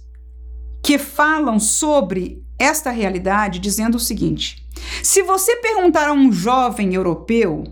que 0.81 0.97
falam 0.97 1.59
sobre 1.59 2.44
esta 2.57 2.89
realidade 2.89 3.59
dizendo 3.59 3.95
o 3.95 3.99
seguinte: 3.99 4.65
se 5.03 5.21
você 5.21 5.57
perguntar 5.57 6.07
a 6.07 6.13
um 6.13 6.31
jovem 6.31 6.93
europeu 6.93 7.63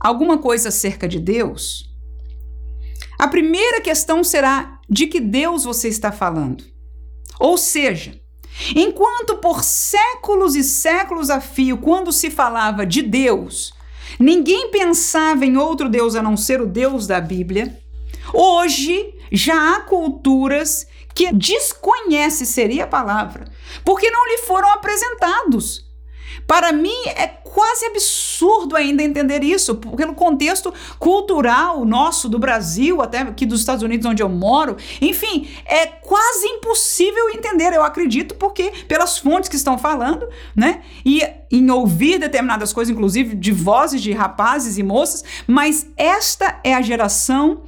alguma 0.00 0.38
coisa 0.38 0.68
acerca 0.68 1.08
de 1.08 1.18
Deus, 1.18 1.90
a 3.18 3.28
primeira 3.28 3.80
questão 3.80 4.24
será 4.24 4.80
de 4.88 5.06
que 5.06 5.20
Deus 5.20 5.64
você 5.64 5.88
está 5.88 6.12
falando. 6.12 6.64
Ou 7.38 7.56
seja, 7.56 8.20
enquanto 8.74 9.36
por 9.36 9.64
séculos 9.64 10.54
e 10.54 10.62
séculos 10.62 11.30
a 11.30 11.40
fio, 11.40 11.78
quando 11.78 12.12
se 12.12 12.30
falava 12.30 12.84
de 12.84 13.02
Deus, 13.02 13.72
ninguém 14.18 14.70
pensava 14.70 15.44
em 15.44 15.56
outro 15.56 15.88
Deus 15.88 16.14
a 16.14 16.22
não 16.22 16.36
ser 16.36 16.60
o 16.60 16.66
Deus 16.66 17.06
da 17.06 17.20
Bíblia, 17.20 17.78
hoje 18.32 19.14
já 19.32 19.76
há 19.76 19.80
culturas 19.80 20.86
que 21.14 21.32
desconhece 21.32 22.44
seria 22.44 22.84
a 22.84 22.88
palavra, 22.88 23.46
porque 23.84 24.10
não 24.10 24.26
lhe 24.26 24.38
foram 24.38 24.68
apresentados. 24.70 25.84
Para 26.46 26.72
mim 26.72 27.06
é 27.16 27.26
quase 27.26 27.86
absurdo 27.86 28.76
ainda 28.76 29.02
entender 29.02 29.42
isso, 29.42 29.76
pelo 29.76 30.14
contexto 30.14 30.74
cultural 30.98 31.84
nosso 31.84 32.28
do 32.28 32.38
Brasil, 32.38 33.00
até 33.00 33.20
aqui 33.20 33.46
dos 33.46 33.60
Estados 33.60 33.82
Unidos 33.82 34.04
onde 34.04 34.22
eu 34.22 34.28
moro. 34.28 34.76
Enfim, 35.00 35.48
é 35.64 35.86
quase 35.86 36.46
impossível 36.46 37.30
entender, 37.30 37.72
eu 37.72 37.82
acredito, 37.82 38.34
porque 38.34 38.72
pelas 38.88 39.16
fontes 39.16 39.48
que 39.48 39.56
estão 39.56 39.78
falando, 39.78 40.28
né? 40.54 40.82
E 41.04 41.22
em 41.50 41.70
ouvir 41.70 42.18
determinadas 42.18 42.72
coisas, 42.72 42.92
inclusive 42.92 43.36
de 43.36 43.52
vozes 43.52 44.02
de 44.02 44.12
rapazes 44.12 44.76
e 44.76 44.82
moças, 44.82 45.24
mas 45.46 45.86
esta 45.96 46.60
é 46.64 46.74
a 46.74 46.82
geração 46.82 47.62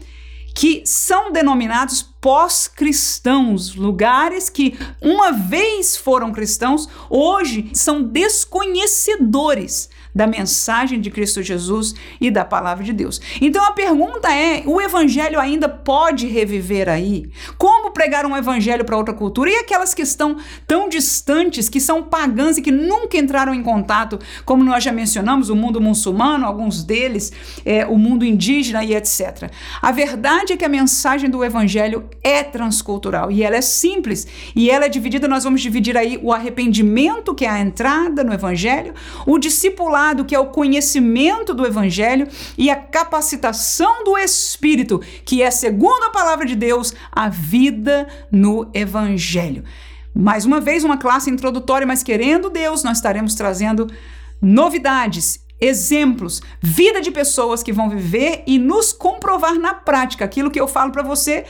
que 0.56 0.82
são 0.86 1.30
denominados 1.30 2.02
pós-cristãos, 2.02 3.74
lugares 3.74 4.48
que 4.48 4.76
uma 5.02 5.30
vez 5.30 5.98
foram 5.98 6.32
cristãos, 6.32 6.88
hoje 7.10 7.70
são 7.74 8.02
desconhecedores 8.02 9.90
da 10.16 10.26
mensagem 10.26 10.98
de 10.98 11.10
Cristo 11.10 11.42
Jesus 11.42 11.94
e 12.18 12.30
da 12.30 12.42
palavra 12.42 12.82
de 12.82 12.94
Deus. 12.94 13.20
Então 13.38 13.62
a 13.62 13.72
pergunta 13.72 14.32
é: 14.32 14.62
o 14.64 14.80
evangelho 14.80 15.38
ainda 15.38 15.68
pode 15.68 16.26
reviver 16.26 16.88
aí? 16.88 17.28
Como 17.58 17.90
pregar 17.90 18.24
um 18.24 18.34
evangelho 18.34 18.82
para 18.82 18.96
outra 18.96 19.12
cultura? 19.12 19.50
E 19.50 19.56
aquelas 19.56 19.92
que 19.92 20.00
estão 20.00 20.38
tão 20.66 20.88
distantes, 20.88 21.68
que 21.68 21.78
são 21.78 22.02
pagãs 22.02 22.56
e 22.56 22.62
que 22.62 22.70
nunca 22.70 23.18
entraram 23.18 23.52
em 23.52 23.62
contato, 23.62 24.18
como 24.46 24.64
nós 24.64 24.82
já 24.82 24.90
mencionamos, 24.90 25.50
o 25.50 25.54
mundo 25.54 25.82
muçulmano, 25.82 26.46
alguns 26.46 26.82
deles, 26.82 27.30
é, 27.62 27.84
o 27.84 27.98
mundo 27.98 28.24
indígena 28.24 28.82
e 28.82 28.94
etc. 28.94 29.50
A 29.82 29.92
verdade 29.92 30.54
é 30.54 30.56
que 30.56 30.64
a 30.64 30.68
mensagem 30.68 31.28
do 31.28 31.44
evangelho 31.44 32.08
é 32.24 32.42
transcultural 32.42 33.30
e 33.30 33.42
ela 33.42 33.56
é 33.56 33.60
simples 33.60 34.26
e 34.54 34.70
ela 34.70 34.86
é 34.86 34.88
dividida. 34.88 35.28
Nós 35.28 35.44
vamos 35.44 35.60
dividir 35.60 35.94
aí 35.94 36.18
o 36.22 36.32
arrependimento, 36.32 37.34
que 37.34 37.44
é 37.44 37.50
a 37.50 37.60
entrada 37.60 38.24
no 38.24 38.32
evangelho, 38.32 38.94
o 39.26 39.38
discipulado 39.38 40.05
lado, 40.06 40.24
que 40.24 40.34
é 40.34 40.38
o 40.38 40.46
conhecimento 40.46 41.52
do 41.52 41.66
Evangelho, 41.66 42.28
e 42.56 42.70
a 42.70 42.76
capacitação 42.76 44.04
do 44.04 44.16
Espírito, 44.16 45.00
que 45.24 45.42
é, 45.42 45.50
segundo 45.50 46.04
a 46.04 46.10
palavra 46.10 46.46
de 46.46 46.54
Deus, 46.54 46.94
a 47.10 47.28
vida 47.28 48.06
no 48.30 48.70
Evangelho. 48.72 49.64
Mais 50.14 50.44
uma 50.44 50.60
vez, 50.60 50.84
uma 50.84 50.96
classe 50.96 51.30
introdutória, 51.30 51.86
mas 51.86 52.02
querendo 52.02 52.48
Deus, 52.48 52.82
nós 52.82 52.98
estaremos 52.98 53.34
trazendo 53.34 53.86
novidades, 54.40 55.44
exemplos, 55.60 56.40
vida 56.62 57.00
de 57.00 57.10
pessoas 57.10 57.62
que 57.62 57.72
vão 57.72 57.88
viver 57.88 58.42
e 58.46 58.58
nos 58.58 58.92
comprovar 58.92 59.58
na 59.58 59.74
prática 59.74 60.24
aquilo 60.24 60.50
que 60.50 60.60
eu 60.60 60.68
falo 60.68 60.92
para 60.92 61.02
você 61.02 61.44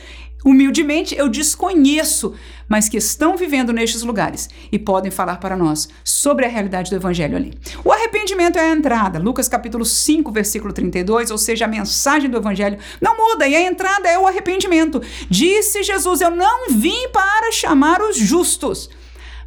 humildemente 0.47 1.13
eu 1.13 1.27
desconheço, 1.27 2.33
mas 2.69 2.87
que 2.87 2.95
estão 2.95 3.35
vivendo 3.35 3.73
nestes 3.73 4.01
lugares 4.01 4.49
e 4.71 4.79
podem 4.79 5.11
falar 5.11 5.37
para 5.37 5.57
nós 5.57 5.89
sobre 6.05 6.45
a 6.45 6.47
realidade 6.47 6.89
do 6.89 6.95
evangelho 6.95 7.35
ali. 7.35 7.53
O 7.83 7.91
arrependimento 7.91 8.57
é 8.57 8.61
a 8.61 8.71
entrada, 8.71 9.19
Lucas 9.19 9.49
capítulo 9.49 9.83
5, 9.83 10.31
versículo 10.31 10.71
32, 10.71 11.31
ou 11.31 11.37
seja, 11.37 11.65
a 11.65 11.67
mensagem 11.67 12.29
do 12.29 12.37
evangelho 12.37 12.77
não 13.01 13.17
muda 13.17 13.45
e 13.45 13.55
a 13.55 13.61
entrada 13.61 14.07
é 14.07 14.17
o 14.17 14.25
arrependimento. 14.25 15.01
Disse 15.29 15.83
Jesus: 15.83 16.21
Eu 16.21 16.31
não 16.31 16.69
vim 16.69 17.09
para 17.09 17.51
chamar 17.51 18.01
os 18.01 18.15
justos, 18.15 18.89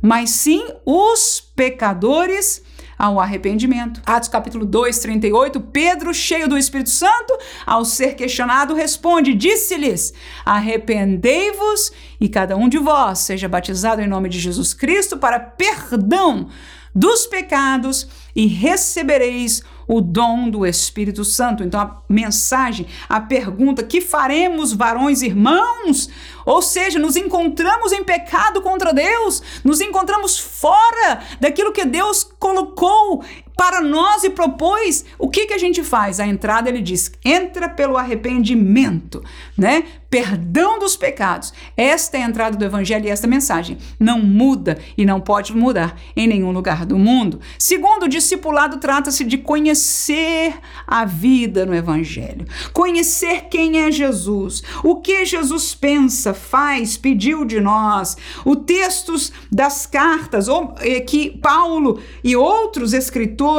mas 0.03 0.29
sim 0.29 0.67
os 0.85 1.41
pecadores 1.57 2.63
ao 3.01 3.19
arrependimento. 3.19 4.03
Atos 4.05 4.29
capítulo 4.29 4.67
2, 4.67 4.99
38, 4.99 5.59
Pedro, 5.59 6.13
cheio 6.13 6.47
do 6.47 6.59
Espírito 6.59 6.91
Santo, 6.91 7.37
ao 7.65 7.83
ser 7.83 8.15
questionado, 8.15 8.75
responde: 8.75 9.35
Disse-lhes: 9.35 10.13
Arrependei-vos 10.45 11.93
e 12.21 12.29
cada 12.29 12.57
um 12.59 12.69
de 12.69 12.77
vós 12.77 13.21
seja 13.21 13.49
batizado 13.49 14.03
em 14.03 14.07
nome 14.07 14.29
de 14.29 14.39
Jesus 14.39 14.75
Cristo 14.75 15.17
para 15.17 15.41
perdão 15.41 16.49
dos 16.95 17.27
pecados 17.27 18.07
e 18.37 18.47
recebereis 18.47 19.63
o 19.89 20.01
dom 20.01 20.49
do 20.49 20.67
Espírito 20.67 21.25
Santo. 21.25 21.65
Então, 21.65 21.81
a 21.81 22.03
mensagem, 22.09 22.87
a 23.09 23.21
pergunta: 23.21 23.83
que 23.83 24.01
faremos, 24.01 24.73
varões 24.73 25.23
irmãos? 25.23 26.09
Ou 26.51 26.61
seja, 26.61 26.99
nos 26.99 27.15
encontramos 27.15 27.93
em 27.93 28.03
pecado 28.03 28.61
contra 28.61 28.93
Deus, 28.93 29.41
nos 29.63 29.81
encontramos 29.81 30.37
fora 30.37 31.23
daquilo 31.39 31.73
que 31.73 31.85
Deus 31.85 32.29
colocou 32.41 33.25
para 33.61 33.83
nós 33.83 34.25
e 34.25 34.31
propôs, 34.31 35.05
o 35.19 35.29
que, 35.29 35.45
que 35.45 35.53
a 35.53 35.59
gente 35.59 35.85
faz? 35.85 36.19
A 36.19 36.27
entrada 36.27 36.71
ele 36.71 36.81
diz: 36.81 37.13
entra 37.23 37.69
pelo 37.69 37.99
arrependimento, 37.99 39.23
né? 39.55 39.85
Perdão 40.09 40.79
dos 40.79 40.97
pecados. 40.97 41.53
Esta 41.77 42.17
é 42.17 42.23
a 42.23 42.27
entrada 42.27 42.57
do 42.57 42.65
evangelho 42.65 43.07
e 43.07 43.11
esta 43.11 43.29
mensagem 43.29 43.79
não 43.99 44.19
muda 44.19 44.79
e 44.97 45.05
não 45.05 45.21
pode 45.21 45.55
mudar 45.55 45.95
em 46.17 46.27
nenhum 46.27 46.51
lugar 46.51 46.85
do 46.85 46.99
mundo. 46.99 47.39
Segundo, 47.57 48.05
o 48.05 48.09
discipulado 48.09 48.79
trata-se 48.79 49.23
de 49.23 49.39
conhecer 49.39 50.55
a 50.85 51.05
vida 51.05 51.65
no 51.65 51.73
evangelho, 51.73 52.45
conhecer 52.73 53.43
quem 53.51 53.83
é 53.83 53.93
Jesus, 53.93 54.65
o 54.83 54.97
que 54.97 55.25
Jesus 55.25 55.77
pensa, 55.77 56.35
faz, 56.35 56.97
pediu 56.97 57.45
de 57.45 57.61
nós. 57.61 58.17
O 58.45 58.57
textos 58.57 59.31
das 59.53 59.87
cartas, 59.87 60.49
ou, 60.49 60.75
é, 60.81 60.99
que 60.99 61.39
Paulo 61.39 62.01
e 62.25 62.35
outros 62.35 62.93
escritores 62.95 63.50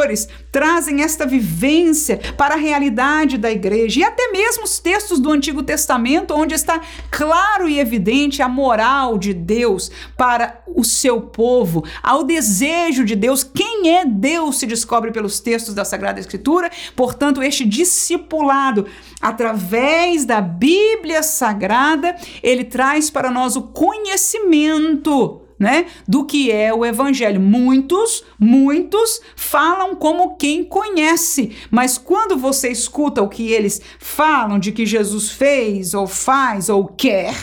trazem 0.52 1.02
esta 1.02 1.26
vivência 1.26 2.20
para 2.38 2.56
a 2.56 2.58
realidade 2.58 3.38
da 3.38 3.52
igreja. 3.52 4.00
E 4.00 4.04
até 4.04 4.32
mesmo 4.32 4.64
os 4.64 4.80
textos 4.80 5.20
do 5.20 5.32
Antigo 5.32 5.64
Testamento, 5.64 6.34
onde 6.34 6.54
está 6.54 6.82
claro 7.10 7.68
e 7.68 7.80
evidente 7.80 8.42
a 8.42 8.50
moral 8.50 9.18
de 9.18 9.34
Deus 9.34 9.92
para 10.18 10.62
o 10.68 10.84
seu 10.84 11.22
povo, 11.22 11.84
ao 12.02 12.24
desejo 12.24 13.04
de 13.04 13.16
Deus. 13.16 13.44
Quem 13.44 13.90
é 13.96 14.06
Deus 14.06 14.60
se 14.60 14.66
descobre 14.66 15.12
pelos 15.12 15.40
textos 15.40 15.74
da 15.74 15.86
Sagrada 15.86 16.20
Escritura. 16.20 16.70
Portanto, 16.96 17.42
este 17.44 17.66
discipulado, 17.66 18.86
através 19.22 20.26
da 20.26 20.42
Bíblia 20.42 21.24
Sagrada, 21.24 22.16
ele 22.42 22.64
traz 22.64 23.10
para 23.10 23.32
nós 23.32 23.56
o 23.56 23.64
conhecimento 23.64 25.41
né, 25.62 25.86
do 26.08 26.26
que 26.26 26.52
é 26.52 26.74
o 26.74 26.84
evangelho. 26.84 27.40
Muitos, 27.40 28.24
muitos 28.40 29.22
falam 29.36 29.96
como 29.96 30.36
quem 30.36 30.64
conhece, 30.64 31.56
mas 31.70 32.00
quando 32.00 32.36
você 32.36 32.70
escuta 32.70 33.22
o 33.22 33.30
que 33.30 33.52
eles 33.52 33.80
falam 34.00 34.58
de 34.58 34.72
que 34.72 34.88
Jesus 34.88 35.30
fez 35.30 35.94
ou 35.94 36.08
faz 36.08 36.68
ou 36.68 36.88
quer, 36.88 37.36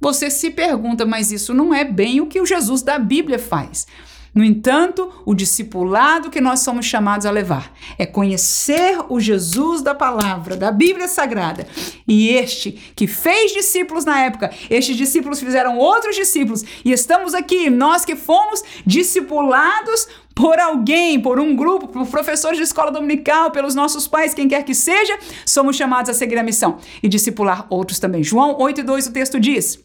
você 0.00 0.30
se 0.30 0.50
pergunta, 0.50 1.04
mas 1.04 1.32
isso 1.32 1.52
não 1.52 1.74
é 1.74 1.84
bem 1.84 2.20
o 2.20 2.28
que 2.28 2.40
o 2.40 2.46
Jesus 2.46 2.80
da 2.80 2.96
Bíblia 2.96 3.40
faz. 3.40 3.88
No 4.34 4.42
entanto, 4.42 5.12
o 5.24 5.32
discipulado 5.32 6.28
que 6.28 6.40
nós 6.40 6.60
somos 6.60 6.86
chamados 6.86 7.24
a 7.24 7.30
levar 7.30 7.72
é 7.96 8.04
conhecer 8.04 8.98
o 9.08 9.20
Jesus 9.20 9.80
da 9.80 9.94
palavra, 9.94 10.56
da 10.56 10.72
Bíblia 10.72 11.06
Sagrada. 11.06 11.66
E 12.06 12.30
este 12.30 12.72
que 12.96 13.06
fez 13.06 13.52
discípulos 13.52 14.04
na 14.04 14.20
época, 14.22 14.50
estes 14.68 14.96
discípulos 14.96 15.38
fizeram 15.38 15.78
outros 15.78 16.16
discípulos, 16.16 16.64
e 16.84 16.90
estamos 16.90 17.32
aqui, 17.32 17.70
nós 17.70 18.04
que 18.04 18.16
fomos 18.16 18.62
discipulados 18.84 20.08
por 20.34 20.58
alguém, 20.58 21.20
por 21.20 21.38
um 21.38 21.54
grupo, 21.54 21.86
por 21.86 22.04
professores 22.08 22.58
de 22.58 22.64
escola 22.64 22.90
dominical, 22.90 23.52
pelos 23.52 23.76
nossos 23.76 24.08
pais, 24.08 24.34
quem 24.34 24.48
quer 24.48 24.64
que 24.64 24.74
seja, 24.74 25.16
somos 25.46 25.76
chamados 25.76 26.10
a 26.10 26.14
seguir 26.14 26.36
a 26.38 26.42
missão 26.42 26.78
e 27.00 27.08
discipular 27.08 27.66
outros 27.70 28.00
também. 28.00 28.24
João 28.24 28.56
8 28.58 28.80
e 28.80 28.82
2 28.82 29.06
o 29.06 29.12
texto 29.12 29.38
diz: 29.38 29.78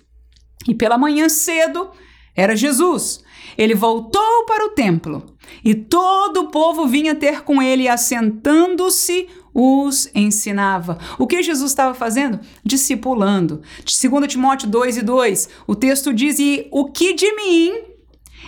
E 0.67 0.73
pela 0.73 0.97
manhã 0.97 1.29
cedo 1.29 1.91
era 2.39 2.55
Jesus 2.55 3.23
ele 3.59 3.75
voltou 3.75 4.45
para 4.45 4.65
o 4.65 4.69
templo 4.69 5.35
e 5.65 5.75
todo 5.75 6.41
o 6.41 6.47
povo 6.47 6.87
vinha 6.87 7.13
ter 7.13 7.41
com 7.41 7.61
ele, 7.61 7.89
assentando-se, 7.89 9.27
os 9.53 10.09
ensinava. 10.15 10.97
O 11.17 11.27
que 11.27 11.43
Jesus 11.43 11.69
estava 11.69 11.93
fazendo? 11.93 12.39
Discipulando. 12.63 13.61
2 13.83 14.31
Timóteo 14.31 14.69
2 14.69 14.97
e 14.97 15.01
2, 15.01 15.49
o 15.67 15.75
texto 15.75 16.13
diz: 16.13 16.39
E 16.39 16.69
o 16.71 16.85
que 16.85 17.13
de 17.13 17.35
mim 17.35 17.73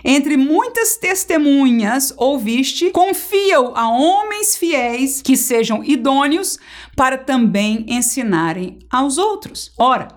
entre 0.04 0.38
muitas 0.38 0.96
testemunhas 0.96 2.14
ouviste, 2.16 2.90
confia-o 2.92 3.76
a 3.76 3.90
homens 3.90 4.56
fiéis 4.56 5.22
que 5.22 5.36
sejam 5.36 5.84
idôneos 5.84 6.58
para 6.96 7.18
também 7.18 7.86
ensinarem 7.88 8.80
aos 8.90 9.18
outros. 9.18 9.74
Ora, 9.78 10.08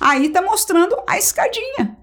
aí 0.00 0.26
está 0.26 0.40
mostrando 0.40 0.96
a 1.06 1.18
escadinha. 1.18 1.98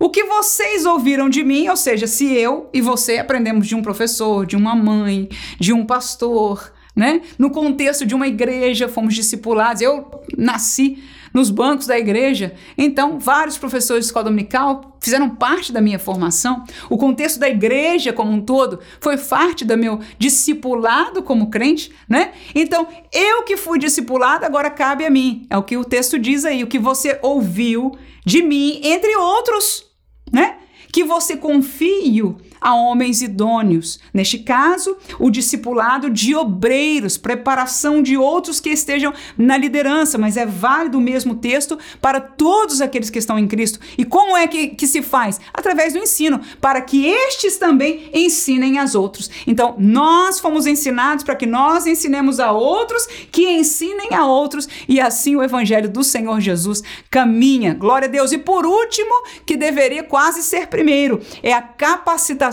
O 0.00 0.10
que 0.10 0.22
vocês 0.24 0.86
ouviram 0.86 1.28
de 1.28 1.42
mim, 1.42 1.68
ou 1.68 1.76
seja, 1.76 2.06
se 2.06 2.32
eu 2.32 2.70
e 2.72 2.80
você 2.80 3.18
aprendemos 3.18 3.66
de 3.66 3.74
um 3.74 3.82
professor, 3.82 4.46
de 4.46 4.56
uma 4.56 4.74
mãe, 4.74 5.28
de 5.58 5.72
um 5.72 5.84
pastor, 5.84 6.72
né? 6.94 7.20
No 7.36 7.50
contexto 7.50 8.06
de 8.06 8.14
uma 8.14 8.28
igreja, 8.28 8.88
fomos 8.88 9.14
discipulados. 9.14 9.82
Eu 9.82 10.08
nasci 10.36 11.02
nos 11.34 11.50
bancos 11.50 11.86
da 11.86 11.98
igreja, 11.98 12.54
então 12.76 13.18
vários 13.18 13.58
professores 13.58 14.04
de 14.04 14.06
escola 14.06 14.24
dominical 14.24 14.96
fizeram 15.00 15.28
parte 15.28 15.72
da 15.72 15.80
minha 15.80 15.98
formação. 15.98 16.64
O 16.88 16.96
contexto 16.96 17.38
da 17.38 17.48
igreja 17.48 18.12
como 18.12 18.32
um 18.32 18.40
todo 18.40 18.78
foi 19.00 19.18
parte 19.18 19.64
do 19.64 19.76
meu 19.76 20.00
discipulado 20.18 21.22
como 21.22 21.50
crente, 21.50 21.92
né? 22.08 22.32
Então, 22.54 22.86
eu 23.12 23.42
que 23.42 23.56
fui 23.56 23.78
discipulado, 23.78 24.46
agora 24.46 24.70
cabe 24.70 25.04
a 25.04 25.10
mim. 25.10 25.44
É 25.50 25.56
o 25.56 25.62
que 25.62 25.76
o 25.76 25.84
texto 25.84 26.18
diz 26.18 26.44
aí, 26.44 26.62
o 26.62 26.68
que 26.68 26.78
você 26.78 27.18
ouviu 27.20 27.96
de 28.24 28.42
mim, 28.42 28.80
entre 28.82 29.14
outros 29.16 29.87
né? 30.32 30.56
Que 30.92 31.04
você 31.04 31.36
confie 31.36 32.22
a 32.60 32.74
homens 32.74 33.22
idôneos. 33.22 33.98
Neste 34.12 34.38
caso, 34.38 34.96
o 35.18 35.30
discipulado 35.30 36.10
de 36.10 36.34
obreiros, 36.34 37.16
preparação 37.16 38.02
de 38.02 38.16
outros 38.16 38.60
que 38.60 38.70
estejam 38.70 39.12
na 39.36 39.56
liderança, 39.56 40.18
mas 40.18 40.36
é 40.36 40.44
válido 40.44 40.98
o 40.98 41.00
mesmo 41.00 41.36
texto 41.36 41.78
para 42.00 42.20
todos 42.20 42.80
aqueles 42.80 43.10
que 43.10 43.18
estão 43.18 43.38
em 43.38 43.46
Cristo. 43.46 43.78
E 43.96 44.04
como 44.04 44.36
é 44.36 44.46
que, 44.46 44.68
que 44.68 44.86
se 44.86 45.02
faz? 45.02 45.40
Através 45.52 45.92
do 45.92 45.98
ensino, 45.98 46.40
para 46.60 46.80
que 46.80 47.06
estes 47.06 47.56
também 47.56 48.10
ensinem 48.12 48.78
aos 48.78 48.94
outros. 48.94 49.30
Então, 49.46 49.74
nós 49.78 50.40
fomos 50.40 50.66
ensinados 50.66 51.24
para 51.24 51.36
que 51.36 51.46
nós 51.46 51.86
ensinemos 51.86 52.40
a 52.40 52.52
outros 52.52 53.06
que 53.30 53.48
ensinem 53.48 54.14
a 54.14 54.26
outros, 54.26 54.68
e 54.88 55.00
assim 55.00 55.36
o 55.36 55.42
evangelho 55.42 55.88
do 55.88 56.02
Senhor 56.02 56.40
Jesus 56.40 56.82
caminha. 57.10 57.74
Glória 57.74 58.08
a 58.08 58.10
Deus. 58.10 58.32
E 58.32 58.38
por 58.38 58.66
último, 58.66 59.12
que 59.46 59.56
deveria 59.56 60.02
quase 60.02 60.42
ser 60.42 60.66
primeiro, 60.66 61.20
é 61.42 61.52
a 61.52 61.62
capacitação 61.62 62.47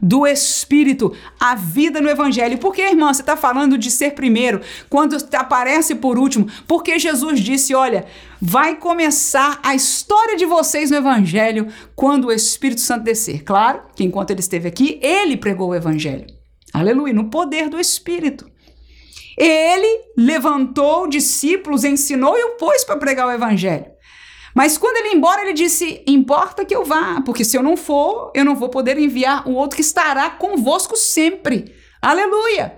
do 0.00 0.26
Espírito, 0.26 1.14
a 1.38 1.54
vida 1.54 2.00
no 2.00 2.08
Evangelho. 2.08 2.58
Por 2.58 2.74
que, 2.74 2.82
irmã, 2.82 3.12
você 3.12 3.22
está 3.22 3.36
falando 3.36 3.76
de 3.78 3.90
ser 3.90 4.12
primeiro, 4.12 4.60
quando 4.88 5.16
aparece 5.34 5.94
por 5.94 6.18
último? 6.18 6.48
Porque 6.66 6.98
Jesus 6.98 7.40
disse: 7.40 7.74
olha, 7.74 8.06
vai 8.40 8.76
começar 8.76 9.60
a 9.62 9.74
história 9.74 10.36
de 10.36 10.46
vocês 10.46 10.90
no 10.90 10.96
Evangelho 10.96 11.68
quando 11.94 12.26
o 12.26 12.32
Espírito 12.32 12.80
Santo 12.80 13.04
descer. 13.04 13.42
Claro 13.42 13.82
que 13.94 14.04
enquanto 14.04 14.30
ele 14.30 14.40
esteve 14.40 14.68
aqui, 14.68 14.98
ele 15.02 15.36
pregou 15.36 15.70
o 15.70 15.74
Evangelho. 15.74 16.26
Aleluia, 16.72 17.14
no 17.14 17.30
poder 17.30 17.68
do 17.68 17.80
Espírito. 17.80 18.50
Ele 19.38 20.00
levantou 20.16 21.06
discípulos, 21.06 21.84
ensinou 21.84 22.38
e 22.38 22.44
o 22.44 22.56
pôs 22.56 22.84
para 22.84 22.96
pregar 22.96 23.26
o 23.26 23.32
Evangelho. 23.32 23.95
Mas 24.56 24.78
quando 24.78 24.96
ele 24.96 25.08
ia 25.08 25.16
embora, 25.16 25.42
ele 25.42 25.52
disse: 25.52 26.02
Importa 26.06 26.64
que 26.64 26.74
eu 26.74 26.82
vá, 26.82 27.20
porque 27.20 27.44
se 27.44 27.58
eu 27.58 27.62
não 27.62 27.76
for, 27.76 28.32
eu 28.34 28.42
não 28.42 28.56
vou 28.56 28.70
poder 28.70 28.96
enviar 28.96 29.46
o 29.46 29.52
outro 29.52 29.76
que 29.76 29.82
estará 29.82 30.30
convosco 30.30 30.96
sempre. 30.96 31.74
Aleluia! 32.00 32.74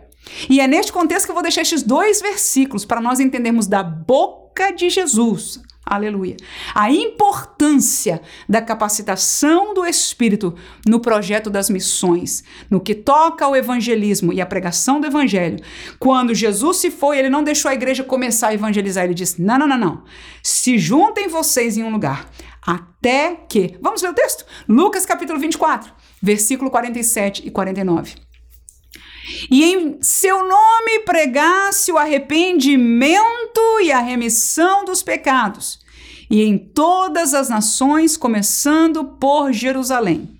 E 0.50 0.60
é 0.60 0.66
neste 0.66 0.92
contexto 0.92 1.26
que 1.26 1.30
eu 1.30 1.34
vou 1.34 1.42
deixar 1.42 1.62
estes 1.62 1.84
dois 1.84 2.20
versículos 2.20 2.84
para 2.84 3.00
nós 3.00 3.20
entendermos 3.20 3.68
da 3.68 3.84
boca 3.84 4.47
de 4.72 4.90
Jesus 4.90 5.60
Aleluia. 5.88 6.36
A 6.74 6.92
importância 6.92 8.20
da 8.46 8.60
capacitação 8.60 9.72
do 9.72 9.86
Espírito 9.86 10.54
no 10.86 11.00
projeto 11.00 11.48
das 11.48 11.70
missões, 11.70 12.44
no 12.68 12.78
que 12.78 12.94
toca 12.94 13.46
ao 13.46 13.56
evangelismo 13.56 14.30
e 14.30 14.40
a 14.40 14.44
pregação 14.44 15.00
do 15.00 15.06
evangelho. 15.06 15.58
Quando 15.98 16.34
Jesus 16.34 16.76
se 16.76 16.90
foi, 16.90 17.18
ele 17.18 17.30
não 17.30 17.42
deixou 17.42 17.70
a 17.70 17.74
igreja 17.74 18.04
começar 18.04 18.48
a 18.48 18.54
evangelizar, 18.54 19.04
ele 19.04 19.14
disse: 19.14 19.40
não, 19.40 19.58
não, 19.58 19.66
não, 19.66 19.78
não. 19.78 20.04
Se 20.42 20.76
juntem 20.76 21.26
vocês 21.26 21.78
em 21.78 21.82
um 21.82 21.90
lugar, 21.90 22.28
até 22.60 23.34
que. 23.48 23.78
Vamos 23.80 24.02
ver 24.02 24.10
o 24.10 24.14
texto? 24.14 24.44
Lucas 24.68 25.06
capítulo 25.06 25.38
24, 25.38 25.90
versículo 26.22 26.70
47 26.70 27.46
e 27.46 27.50
49 27.50 28.27
e 29.50 29.64
em 29.64 29.98
seu 30.00 30.46
nome 30.46 31.00
pregasse 31.04 31.92
o 31.92 31.98
arrependimento 31.98 33.80
e 33.82 33.92
a 33.92 34.00
remissão 34.00 34.84
dos 34.84 35.02
pecados, 35.02 35.80
e 36.30 36.42
em 36.42 36.58
todas 36.58 37.34
as 37.34 37.48
nações, 37.48 38.16
começando 38.16 39.04
por 39.04 39.52
Jerusalém. 39.52 40.38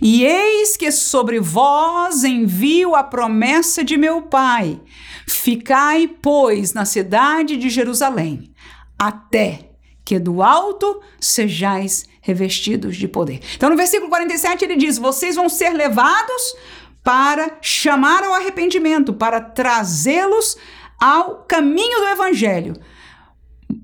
E 0.00 0.24
eis 0.24 0.76
que 0.76 0.90
sobre 0.90 1.40
vós 1.40 2.24
envio 2.24 2.94
a 2.94 3.02
promessa 3.02 3.82
de 3.82 3.96
meu 3.96 4.22
Pai. 4.22 4.78
Ficai, 5.26 6.08
pois, 6.20 6.74
na 6.74 6.84
cidade 6.84 7.56
de 7.56 7.70
Jerusalém, 7.70 8.52
até 8.98 9.70
que 10.04 10.18
do 10.18 10.42
alto 10.42 11.00
sejais 11.20 12.04
revestidos 12.20 12.96
de 12.96 13.08
poder. 13.08 13.40
Então, 13.54 13.70
no 13.70 13.76
versículo 13.76 14.10
47, 14.10 14.64
ele 14.64 14.76
diz: 14.76 14.98
Vocês 14.98 15.36
vão 15.36 15.48
ser 15.48 15.70
levados 15.70 16.56
para 17.02 17.58
chamar 17.60 18.22
ao 18.22 18.34
arrependimento, 18.34 19.12
para 19.12 19.40
trazê-los 19.40 20.56
ao 21.00 21.44
caminho 21.44 22.00
do 22.00 22.08
evangelho. 22.08 22.74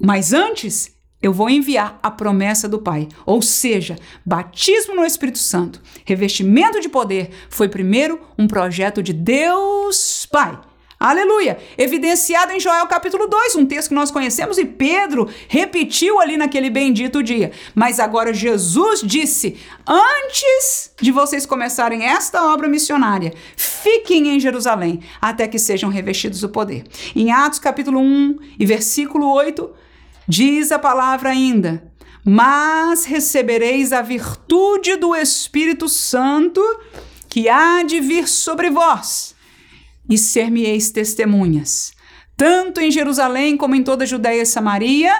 Mas 0.00 0.32
antes, 0.32 0.94
eu 1.22 1.32
vou 1.32 1.48
enviar 1.48 1.98
a 2.02 2.10
promessa 2.10 2.68
do 2.68 2.78
Pai, 2.78 3.08
ou 3.24 3.40
seja, 3.40 3.96
batismo 4.24 4.94
no 4.94 5.04
Espírito 5.04 5.38
Santo, 5.38 5.80
revestimento 6.04 6.80
de 6.80 6.88
poder, 6.88 7.30
foi 7.48 7.68
primeiro 7.68 8.20
um 8.38 8.46
projeto 8.46 9.02
de 9.02 9.12
Deus 9.12 10.26
Pai 10.30 10.60
Aleluia! 10.98 11.58
Evidenciado 11.76 12.52
em 12.52 12.60
Joel 12.60 12.86
capítulo 12.86 13.26
2, 13.26 13.56
um 13.56 13.66
texto 13.66 13.88
que 13.88 13.94
nós 13.94 14.10
conhecemos 14.10 14.56
e 14.56 14.64
Pedro 14.64 15.28
repetiu 15.46 16.18
ali 16.18 16.36
naquele 16.36 16.70
bendito 16.70 17.22
dia. 17.22 17.52
Mas 17.74 18.00
agora 18.00 18.32
Jesus 18.32 19.02
disse: 19.02 19.58
antes 19.86 20.92
de 21.00 21.12
vocês 21.12 21.44
começarem 21.44 22.04
esta 22.04 22.50
obra 22.52 22.66
missionária, 22.66 23.34
fiquem 23.56 24.28
em 24.28 24.40
Jerusalém 24.40 25.00
até 25.20 25.46
que 25.46 25.58
sejam 25.58 25.90
revestidos 25.90 26.40
do 26.40 26.48
poder. 26.48 26.84
Em 27.14 27.30
Atos 27.30 27.58
capítulo 27.58 28.00
1 28.00 28.38
e 28.58 28.64
versículo 28.64 29.30
8, 29.32 29.70
Diz 30.28 30.72
a 30.72 30.78
palavra 30.78 31.30
ainda: 31.30 31.84
Mas 32.24 33.04
recebereis 33.04 33.92
a 33.92 34.02
virtude 34.02 34.96
do 34.96 35.14
Espírito 35.14 35.88
Santo 35.88 36.60
que 37.28 37.48
há 37.48 37.84
de 37.84 38.00
vir 38.00 38.26
sobre 38.26 38.70
vós, 38.70 39.35
e 40.08 40.16
ser-me-eis 40.16 40.90
testemunhas, 40.90 41.92
tanto 42.36 42.80
em 42.80 42.90
Jerusalém 42.90 43.56
como 43.56 43.74
em 43.74 43.82
toda 43.82 44.04
a 44.04 44.06
Judéia 44.06 44.42
e 44.42 44.46
Samaria. 44.46 45.12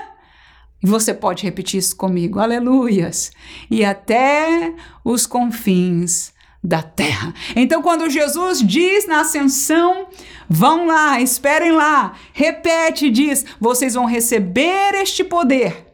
E 0.83 0.87
você 0.87 1.15
pode 1.15 1.43
repetir 1.43 1.79
isso 1.79 1.97
comigo, 1.97 2.39
aleluias, 2.39 3.33
e 3.71 3.85
até 3.85 4.75
os 5.05 5.27
confins 5.27 6.33
da 6.63 6.83
terra. 6.83 7.33
Então, 7.55 7.81
quando 7.81 8.11
Jesus 8.11 8.61
diz 8.61 9.07
na 9.07 9.21
ascensão, 9.21 10.09
vão 10.49 10.87
lá, 10.87 11.21
esperem 11.21 11.73
lá, 11.73 12.15
repete, 12.33 13.09
diz: 13.09 13.45
vocês 13.61 13.95
vão 13.95 14.05
receber 14.05 14.95
este 14.95 15.25
poder 15.25 15.86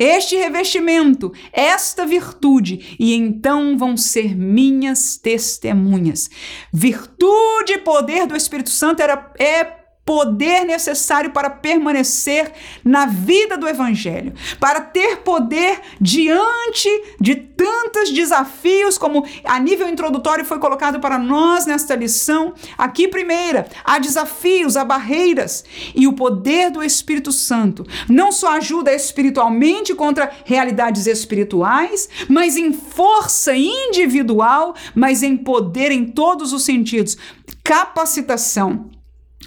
este 0.00 0.34
revestimento, 0.34 1.30
esta 1.52 2.06
virtude, 2.06 2.96
e 2.98 3.14
então 3.14 3.76
vão 3.76 3.98
ser 3.98 4.34
minhas 4.34 5.18
testemunhas. 5.18 6.30
Virtude 6.72 7.74
e 7.74 7.78
poder 7.78 8.26
do 8.26 8.34
Espírito 8.34 8.70
Santo 8.70 9.02
era, 9.02 9.30
é 9.38 9.79
poder 10.04 10.64
necessário 10.64 11.30
para 11.30 11.48
permanecer 11.48 12.52
na 12.84 13.06
vida 13.06 13.56
do 13.56 13.68
Evangelho, 13.68 14.32
para 14.58 14.80
ter 14.80 15.18
poder 15.18 15.80
diante 16.00 16.88
de 17.20 17.36
tantos 17.36 18.10
desafios, 18.10 18.98
como 18.98 19.24
a 19.44 19.60
nível 19.60 19.88
introdutório 19.88 20.44
foi 20.44 20.58
colocado 20.58 20.98
para 20.98 21.18
nós 21.18 21.66
nesta 21.66 21.94
lição. 21.94 22.54
Aqui, 22.76 23.06
primeira, 23.06 23.68
há 23.84 23.98
desafios, 23.98 24.76
há 24.76 24.84
barreiras, 24.84 25.64
e 25.94 26.08
o 26.08 26.12
poder 26.14 26.70
do 26.70 26.82
Espírito 26.82 27.30
Santo 27.30 27.86
não 28.08 28.32
só 28.32 28.56
ajuda 28.56 28.92
espiritualmente 28.92 29.94
contra 29.94 30.32
realidades 30.44 31.06
espirituais, 31.06 32.08
mas 32.28 32.56
em 32.56 32.72
força 32.72 33.54
individual, 33.54 34.74
mas 34.94 35.22
em 35.22 35.36
poder 35.36 35.92
em 35.92 36.06
todos 36.06 36.52
os 36.52 36.64
sentidos. 36.64 37.16
Capacitação 37.62 38.90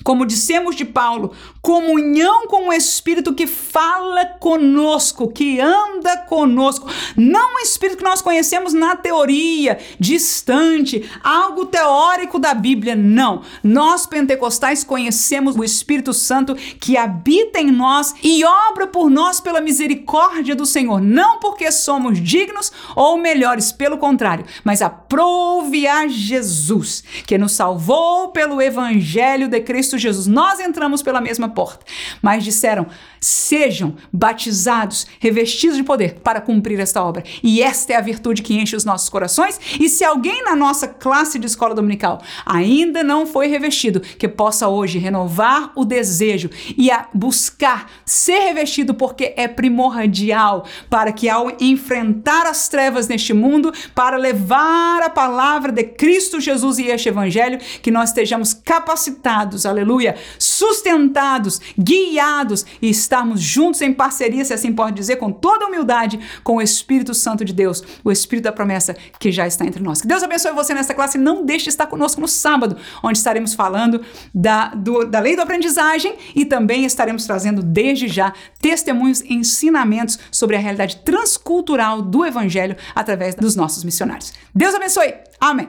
como 0.03 0.25
dissemos 0.25 0.75
de 0.75 0.85
Paulo, 0.85 1.31
comunhão 1.61 2.47
com 2.47 2.69
o 2.69 2.73
Espírito 2.73 3.33
que 3.33 3.47
fala 3.47 4.25
conosco, 4.39 5.31
que 5.31 5.59
anda 5.61 6.17
conosco. 6.17 6.89
Não 7.15 7.55
um 7.55 7.59
Espírito 7.59 7.99
que 7.99 8.03
nós 8.03 8.21
conhecemos 8.21 8.73
na 8.73 8.95
teoria, 8.95 9.79
distante, 9.99 11.09
algo 11.23 11.65
teórico 11.65 12.37
da 12.37 12.53
Bíblia. 12.53 12.95
Não. 12.95 13.41
Nós 13.63 14.05
pentecostais 14.05 14.83
conhecemos 14.83 15.55
o 15.55 15.63
Espírito 15.63 16.13
Santo 16.13 16.55
que 16.55 16.97
habita 16.97 17.59
em 17.59 17.71
nós 17.71 18.13
e 18.21 18.43
obra 18.43 18.87
por 18.87 19.09
nós 19.09 19.39
pela 19.39 19.61
misericórdia 19.61 20.55
do 20.55 20.65
Senhor. 20.65 21.01
Não 21.01 21.39
porque 21.39 21.71
somos 21.71 22.21
dignos 22.21 22.71
ou 22.95 23.17
melhores, 23.17 23.71
pelo 23.71 23.97
contrário, 23.97 24.45
mas 24.63 24.81
aprove 24.81 25.87
a 25.87 26.07
Jesus, 26.07 27.03
que 27.25 27.37
nos 27.37 27.53
salvou 27.53 28.29
pelo 28.29 28.61
Evangelho 28.61 29.47
de 29.47 29.61
Cristo 29.61 29.92
Cristo 29.93 29.97
Jesus. 29.97 30.27
Nós 30.27 30.59
entramos 30.59 31.01
pela 31.01 31.21
mesma 31.21 31.49
porta, 31.49 31.85
mas 32.21 32.43
disseram: 32.43 32.87
sejam 33.19 33.95
batizados, 34.11 35.07
revestidos 35.19 35.77
de 35.77 35.83
poder 35.83 36.15
para 36.23 36.41
cumprir 36.41 36.79
esta 36.79 37.03
obra. 37.03 37.23
E 37.41 37.61
esta 37.61 37.93
é 37.93 37.95
a 37.95 38.01
virtude 38.01 38.41
que 38.41 38.55
enche 38.55 38.75
os 38.75 38.85
nossos 38.85 39.09
corações. 39.09 39.59
E 39.79 39.87
se 39.87 40.03
alguém 40.03 40.43
na 40.43 40.55
nossa 40.55 40.87
classe 40.87 41.39
de 41.39 41.47
escola 41.47 41.75
dominical 41.75 42.21
ainda 42.45 43.03
não 43.03 43.25
foi 43.25 43.47
revestido, 43.47 43.99
que 43.99 44.27
possa 44.27 44.67
hoje 44.67 44.99
renovar 44.99 45.71
o 45.75 45.85
desejo 45.85 46.49
e 46.77 46.91
a 46.91 47.07
buscar 47.13 47.89
ser 48.05 48.39
revestido, 48.39 48.93
porque 48.93 49.33
é 49.37 49.47
primordial 49.47 50.65
para 50.89 51.11
que 51.11 51.29
ao 51.29 51.51
enfrentar 51.59 52.45
as 52.45 52.67
trevas 52.67 53.07
neste 53.07 53.33
mundo, 53.33 53.73
para 53.93 54.17
levar 54.17 55.01
a 55.03 55.09
palavra 55.09 55.71
de 55.71 55.83
Cristo 55.83 56.39
Jesus 56.39 56.77
e 56.79 56.87
este 56.87 57.09
evangelho, 57.09 57.59
que 57.81 57.91
nós 57.91 58.09
estejamos 58.09 58.53
capacitados, 58.53 59.65
aleluia, 59.83 60.15
sustentados, 60.39 61.61
guiados 61.77 62.65
e 62.81 62.89
estarmos 62.89 63.41
juntos 63.41 63.81
em 63.81 63.93
parceria, 63.93 64.43
se 64.43 64.53
assim 64.53 64.73
pode 64.73 64.95
dizer, 64.95 65.17
com 65.17 65.31
toda 65.31 65.67
humildade, 65.67 66.19
com 66.43 66.55
o 66.55 66.61
Espírito 66.61 67.13
Santo 67.13 67.45
de 67.45 67.53
Deus, 67.53 67.83
o 68.03 68.11
Espírito 68.11 68.45
da 68.45 68.51
promessa 68.51 68.95
que 69.19 69.31
já 69.31 69.45
está 69.45 69.65
entre 69.65 69.83
nós. 69.83 70.01
Que 70.01 70.07
Deus 70.07 70.23
abençoe 70.23 70.51
você 70.53 70.73
nesta 70.73 70.93
classe 70.93 71.17
e 71.17 71.21
não 71.21 71.45
deixe 71.45 71.65
de 71.65 71.69
estar 71.69 71.87
conosco 71.87 72.19
no 72.19 72.27
sábado, 72.27 72.77
onde 73.03 73.17
estaremos 73.17 73.53
falando 73.53 74.01
da, 74.33 74.69
do, 74.69 75.05
da 75.05 75.19
lei 75.19 75.35
da 75.35 75.43
aprendizagem 75.43 76.15
e 76.35 76.45
também 76.45 76.85
estaremos 76.85 77.25
trazendo 77.25 77.61
desde 77.61 78.07
já 78.07 78.33
testemunhos 78.61 79.21
e 79.21 79.33
ensinamentos 79.33 80.17
sobre 80.31 80.55
a 80.55 80.59
realidade 80.59 80.97
transcultural 80.97 82.01
do 82.01 82.25
Evangelho 82.25 82.75
através 82.95 83.35
dos 83.35 83.55
nossos 83.55 83.83
missionários. 83.83 84.33
Deus 84.55 84.73
abençoe. 84.73 85.13
Amém. 85.39 85.67